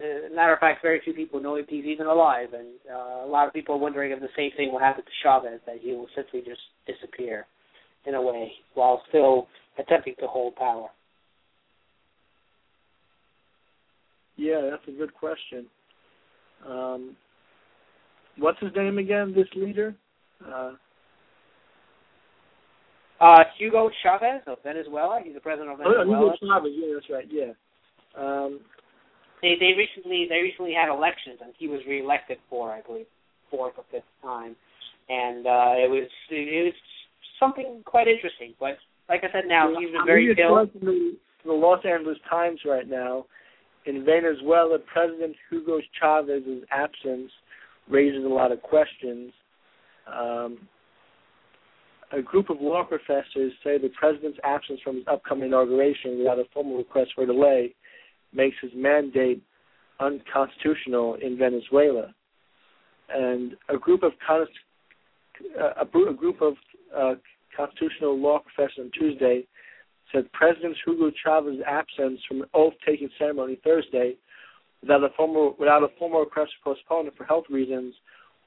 [0.00, 3.28] uh, matter of fact, very few people know if he's even alive, and uh, a
[3.28, 5.92] lot of people are wondering if the same thing will happen to Chavez, that he
[5.92, 7.46] will simply just disappear
[8.06, 10.88] in a way while still attempting to hold power.
[14.36, 15.66] Yeah, that's a good question.
[16.66, 17.16] Um,
[18.38, 19.34] what's his name again?
[19.34, 19.94] This leader?
[20.46, 20.72] Uh,
[23.20, 25.20] uh, Hugo Chavez of Venezuela.
[25.24, 26.04] He's the president of Venezuela.
[26.06, 26.72] Oh, Hugo Chavez.
[26.74, 27.26] Yeah, that's right.
[27.30, 27.52] Yeah.
[28.16, 28.60] Um,
[29.42, 33.06] they they recently they recently had elections and he was reelected for I believe
[33.50, 34.56] fourth or fifth time,
[35.08, 36.74] and uh, it was it was
[37.38, 38.54] something quite interesting.
[38.58, 38.78] But
[39.08, 40.66] like I said, now he's been very ill.
[40.80, 43.26] The, the Los Angeles Times right now.
[43.86, 47.30] In Venezuela, President Hugo Chavez's absence
[47.88, 49.32] raises a lot of questions.
[50.06, 50.58] Um,
[52.12, 56.44] a group of law professors say the president's absence from his upcoming inauguration without a
[56.52, 57.74] formal request for delay
[58.32, 59.42] makes his mandate
[60.00, 62.14] unconstitutional in Venezuela.
[63.08, 64.12] And a group of
[65.58, 66.54] a, group of
[66.96, 67.14] uh,
[67.56, 69.44] constitutional law professors on Tuesday
[70.12, 74.14] said President Hugo Chavez's absence from an oath-taking ceremony Thursday,
[74.80, 77.94] without a formal without a formal request for postponement for health reasons,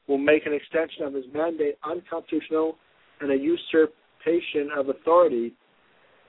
[0.08, 2.78] will make an extension of his mandate unconstitutional
[3.20, 5.54] and a usurpation of authority.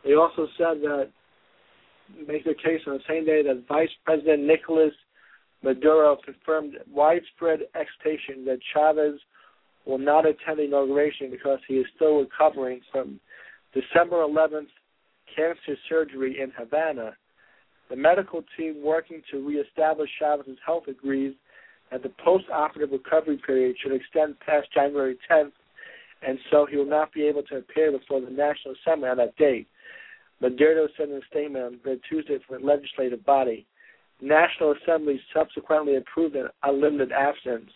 [0.04, 1.10] They also said that
[2.26, 4.92] make their case on the same day that Vice President Nicolas
[5.62, 9.20] Maduro confirmed widespread expectation that Chavez
[9.86, 13.20] will not attend the inauguration because he is still recovering from
[13.72, 14.68] December 11th
[15.34, 17.16] cancer surgery in Havana.
[17.90, 21.34] The medical team working to reestablish Chavez's health agrees
[21.90, 25.52] that the post-operative recovery period should extend past January 10th,
[26.26, 29.36] and so he will not be able to appear before the National Assembly on that
[29.36, 29.68] date.
[30.42, 33.64] Maduro said in a statement on Tuesday from the legislative body.
[34.20, 37.70] National Assembly subsequently approved an unlimited absence.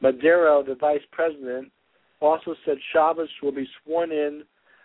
[0.00, 1.72] Maduro, the vice president,
[2.20, 4.44] also said Chavez will be sworn in.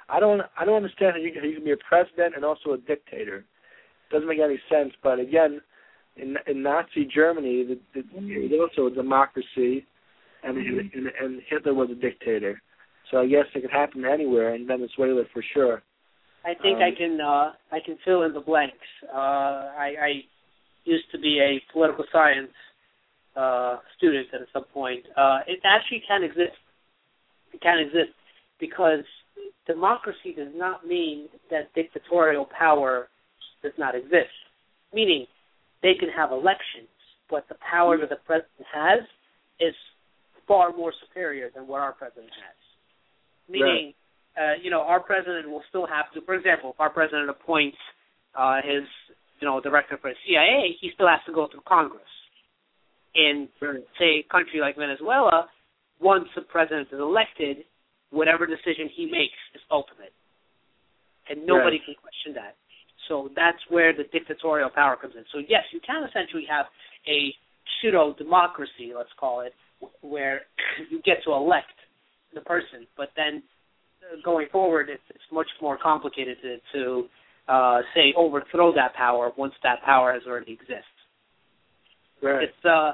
[0.10, 2.74] I don't I don't understand how you can, you can be a president and also
[2.74, 3.38] a dictator.
[3.38, 4.94] It doesn't make any sense.
[5.04, 5.62] But again,
[6.18, 9.86] in in Nazi Germany, the, the, it was also a democracy,
[10.44, 12.62] and, and and Hitler was a dictator.
[13.12, 15.84] So I guess it could happen anywhere in Venezuela for sure.
[16.46, 18.76] I think um, I can uh, I can fill in the blanks.
[19.08, 20.12] Uh, I, I
[20.84, 22.52] used to be a political science
[23.36, 25.04] uh, student at some point.
[25.16, 26.60] Uh, it actually can exist.
[27.54, 28.14] It can exist
[28.60, 29.06] because
[29.68, 33.08] democracy does not mean that dictatorial power
[33.62, 34.36] does not exist.
[34.94, 35.26] Meaning,
[35.82, 36.92] they can have elections,
[37.30, 39.00] but the power that the president has
[39.60, 39.74] is
[40.48, 42.56] far more superior than what our president has.
[43.50, 43.94] Meaning,
[44.38, 46.22] uh, you know, our president will still have to.
[46.26, 47.78] For example, if our president appoints
[48.38, 48.84] uh, his,
[49.40, 52.02] you know, director for the CIA, he still has to go through Congress.
[53.16, 53.48] In
[54.00, 55.48] say a country like Venezuela,
[56.02, 57.58] once the president is elected,
[58.10, 60.14] whatever decision he makes is ultimate,
[61.30, 61.86] and nobody right.
[61.86, 62.56] can question that.
[63.08, 65.26] So that's where the dictatorial power comes in.
[65.32, 66.66] So yes, you can essentially have
[67.08, 67.36] a
[67.78, 69.54] pseudo democracy, let's call it,
[70.02, 70.42] where
[70.90, 71.78] you get to elect
[72.34, 73.44] the person, but then
[74.24, 77.04] going forward, it's, it's much more complicated to, to
[77.48, 80.86] uh, say overthrow that power once that power has already exists.
[82.22, 82.44] Right.
[82.44, 82.94] It's uh,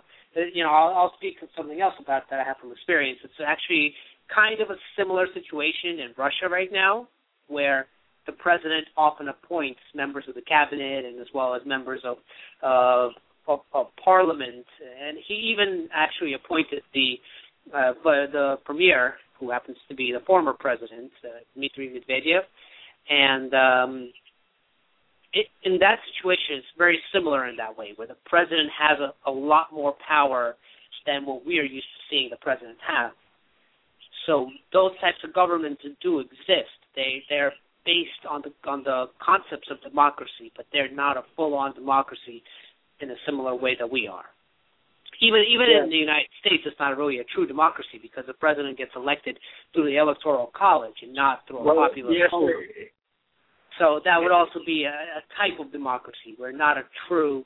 [0.54, 3.20] you know, I'll, I'll speak of something else about that I have from experience.
[3.24, 3.94] It's actually
[4.34, 7.08] kind of a similar situation in Russia right now,
[7.48, 7.88] where
[8.26, 12.18] the president often appoints members of the cabinet and as well as members of
[12.64, 13.10] uh,
[13.48, 14.66] of, of parliament,
[15.04, 17.16] and he even actually appointed the
[17.74, 22.42] uh, the premier who happens to be the former president, uh, Dmitry Medvedev,
[23.10, 24.12] and um,
[25.34, 29.30] it, in that situation, it's very similar in that way, where the president has a,
[29.30, 30.56] a lot more power
[31.06, 33.12] than what we are used to seeing the president have.
[34.26, 36.78] So those types of governments do exist.
[36.96, 37.54] They they're
[37.86, 42.44] based on the on the concepts of democracy, but they're not a full on democracy
[43.00, 44.26] in a similar way that we are.
[45.22, 45.84] Even even Yeah.
[45.84, 49.38] in the United States, it's not really a true democracy because the president gets elected
[49.74, 52.54] through the electoral college and not through a Well, popular yes, vote.
[53.78, 54.90] So that would also be a,
[55.20, 56.36] a type of democracy.
[56.38, 57.46] We're not a true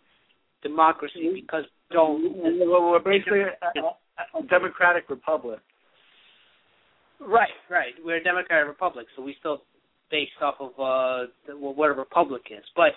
[0.61, 1.36] democracy Mm-hmm.
[1.36, 2.38] because don't
[2.69, 5.59] Well, we're basically a, a, a democratic republic.
[7.19, 7.93] right, right.
[8.03, 9.63] We're a democratic republic, so we still
[10.11, 12.63] based off of uh the, well, what a republic is.
[12.76, 12.93] But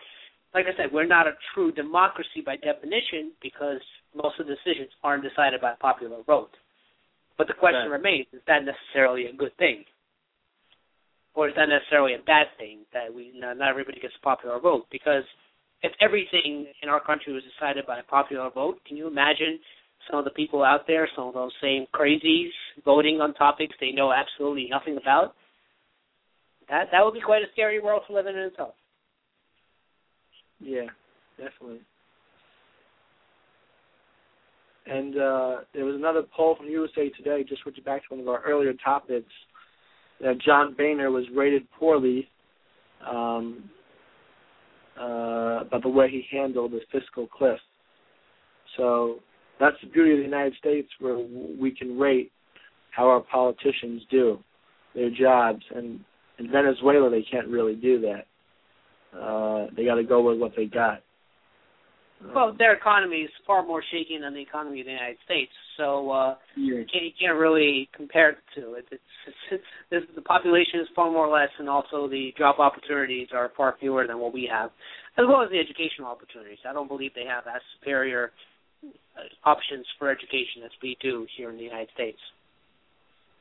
[0.54, 3.80] like I said, we're not a true democracy by definition because
[4.16, 6.50] most of the decisions aren't decided by popular vote.
[7.36, 8.00] But the question Right.
[8.00, 9.84] remains: Is that necessarily a good thing,
[11.34, 14.58] or is that necessarily a bad thing that we not, not everybody gets a popular
[14.58, 14.86] vote?
[14.90, 15.24] Because
[15.82, 19.60] if everything in our country was decided by a popular vote, can you imagine
[20.08, 22.50] some of the people out there, some of those same crazies,
[22.84, 25.34] voting on topics they know absolutely nothing about?
[26.68, 28.74] That that would be quite a scary world to live in in itself.
[30.58, 30.86] Yeah,
[31.36, 31.80] definitely.
[34.86, 38.28] And uh, there was another poll from USA Today, just switching back to one of
[38.28, 39.32] our earlier topics,
[40.20, 42.28] that John Boehner was rated poorly
[43.06, 43.68] um,
[44.98, 47.58] uh, about the way he handled the fiscal cliff.
[48.76, 49.16] So
[49.58, 52.30] that's the beauty of the United States, where we can rate
[52.90, 54.38] how our politicians do
[54.94, 55.62] their jobs.
[55.74, 56.00] And
[56.38, 58.26] in Venezuela, they can't really do that.
[59.18, 61.02] Uh, they got to go with what they got.
[62.34, 66.10] Well, their economy is far more shaky than the economy of the United States, so
[66.10, 66.76] uh, yeah.
[66.76, 68.86] you can't, you can't really compare it to it.
[68.90, 69.02] It's,
[69.52, 73.52] it's, it's, the population is far more or less, and also the job opportunities are
[73.56, 74.70] far fewer than what we have,
[75.18, 76.58] as well as the educational opportunities.
[76.68, 78.32] I don't believe they have as superior
[78.82, 82.18] uh, options for education as we do here in the United States.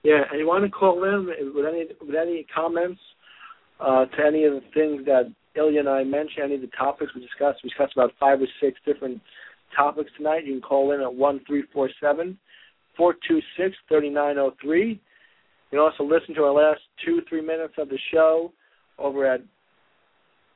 [0.04, 3.00] Yeah, and you want to call in with any with any comments
[3.80, 7.12] uh, to any of the things that Ilya and I mentioned, any of the topics
[7.16, 7.60] we discussed.
[7.64, 9.22] We discussed about five or six different
[9.76, 10.46] topics tonight.
[10.46, 12.38] You can call in at one three four seven
[12.98, 15.02] four two six thirty nine oh three.
[15.72, 18.54] You can also listen to our last two three minutes of the show
[18.98, 19.42] over at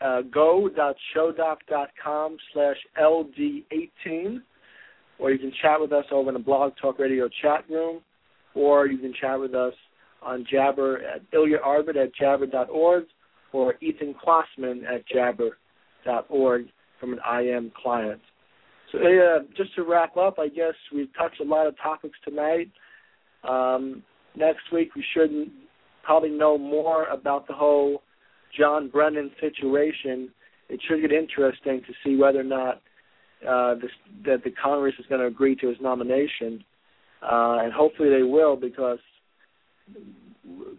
[0.02, 4.42] uh, go.showdoc.com slash ld18,
[5.20, 8.00] or you can chat with us over in the Blog Talk Radio chat room,
[8.56, 9.74] or you can chat with us
[10.22, 13.06] on Jabber at Ilya Arbit at jabber.org
[13.52, 16.66] or Ethan Kwassman at jabber.org
[17.00, 18.22] from an IM client.
[18.92, 22.72] So uh, just to wrap up, I guess we've touched a lot of topics tonight.
[23.48, 24.04] Um,
[24.36, 25.52] next week we should
[26.04, 28.02] probably know more about the whole
[28.58, 30.30] John Brennan situation.
[30.70, 32.82] It should get interesting to see whether or not
[33.48, 33.92] uh, this,
[34.26, 36.64] that the Congress is going to agree to his nomination,
[37.22, 39.00] uh, and hopefully they will because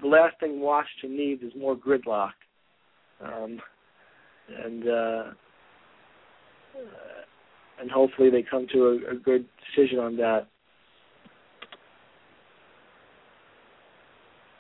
[0.03, 2.33] the last thing Washington needs is more gridlock,
[3.23, 3.61] um,
[4.65, 5.23] and uh,
[7.81, 10.47] and hopefully they come to a, a good decision on that.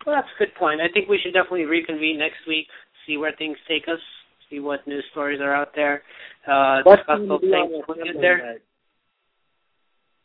[0.06, 0.80] Well, that's a good point.
[0.80, 2.66] I think we should definitely reconvene next week,
[3.06, 4.00] see where things take us,
[4.48, 6.02] see what news stories are out there,
[6.50, 8.56] uh, What's discuss those things when we get there.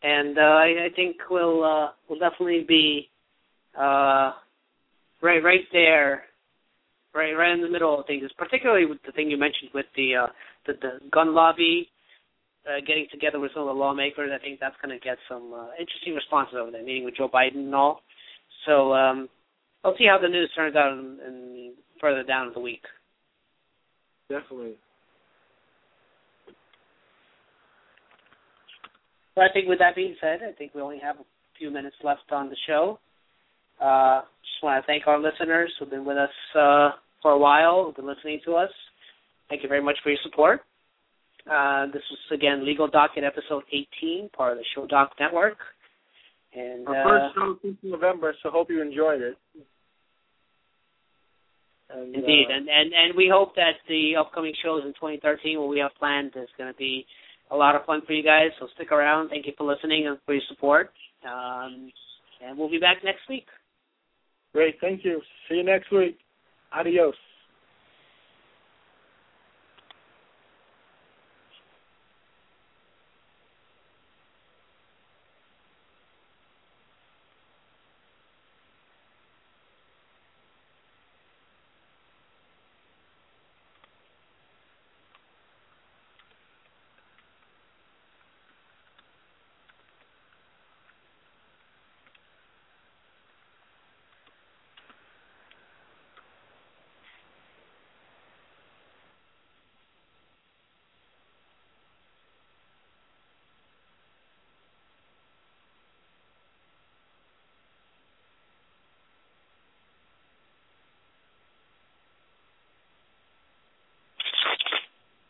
[0.02, 3.10] and uh, I, I think we'll uh, we'll definitely be
[3.78, 4.32] uh,
[5.22, 6.24] right right there,
[7.16, 8.24] right right in the middle of things.
[8.38, 10.28] Particularly with the thing you mentioned with the uh,
[10.68, 11.90] the, the gun lobby
[12.68, 14.32] uh, getting together with some of the lawmakers.
[14.34, 17.30] I think that's going to get some uh, interesting responses over there, meeting with Joe
[17.32, 18.02] Biden and all.
[18.66, 19.30] So um,
[19.84, 22.84] I'll see how the news turns out in, in further down in the week.
[24.30, 24.74] Definitely.
[29.36, 31.26] But I think with that being said, I think we only have a
[31.60, 33.00] few minutes left on the show.
[33.80, 36.92] Uh, just want to thank our listeners who've been with us uh,
[37.26, 38.70] for a while, who've been listening to us.
[39.50, 40.62] Thank you very much for your support.
[41.52, 45.58] Uh, this was again Legal Docket episode 18, part of the Show Doc Network.
[46.54, 49.38] And Our uh, first show since November, so hope you enjoyed it.
[51.90, 55.70] And, Indeed, uh, and, and and we hope that the upcoming shows in 2013, what
[55.70, 57.08] we have planned, is going to be
[57.50, 58.50] a lot of fun for you guys.
[58.60, 59.30] So stick around.
[59.30, 60.92] Thank you for listening and for your support.
[61.26, 61.90] Um,
[62.46, 63.48] and we'll be back next week.
[64.54, 64.76] great.
[64.80, 65.22] Thank you.
[65.50, 66.20] See you next week.
[66.76, 67.16] Adios.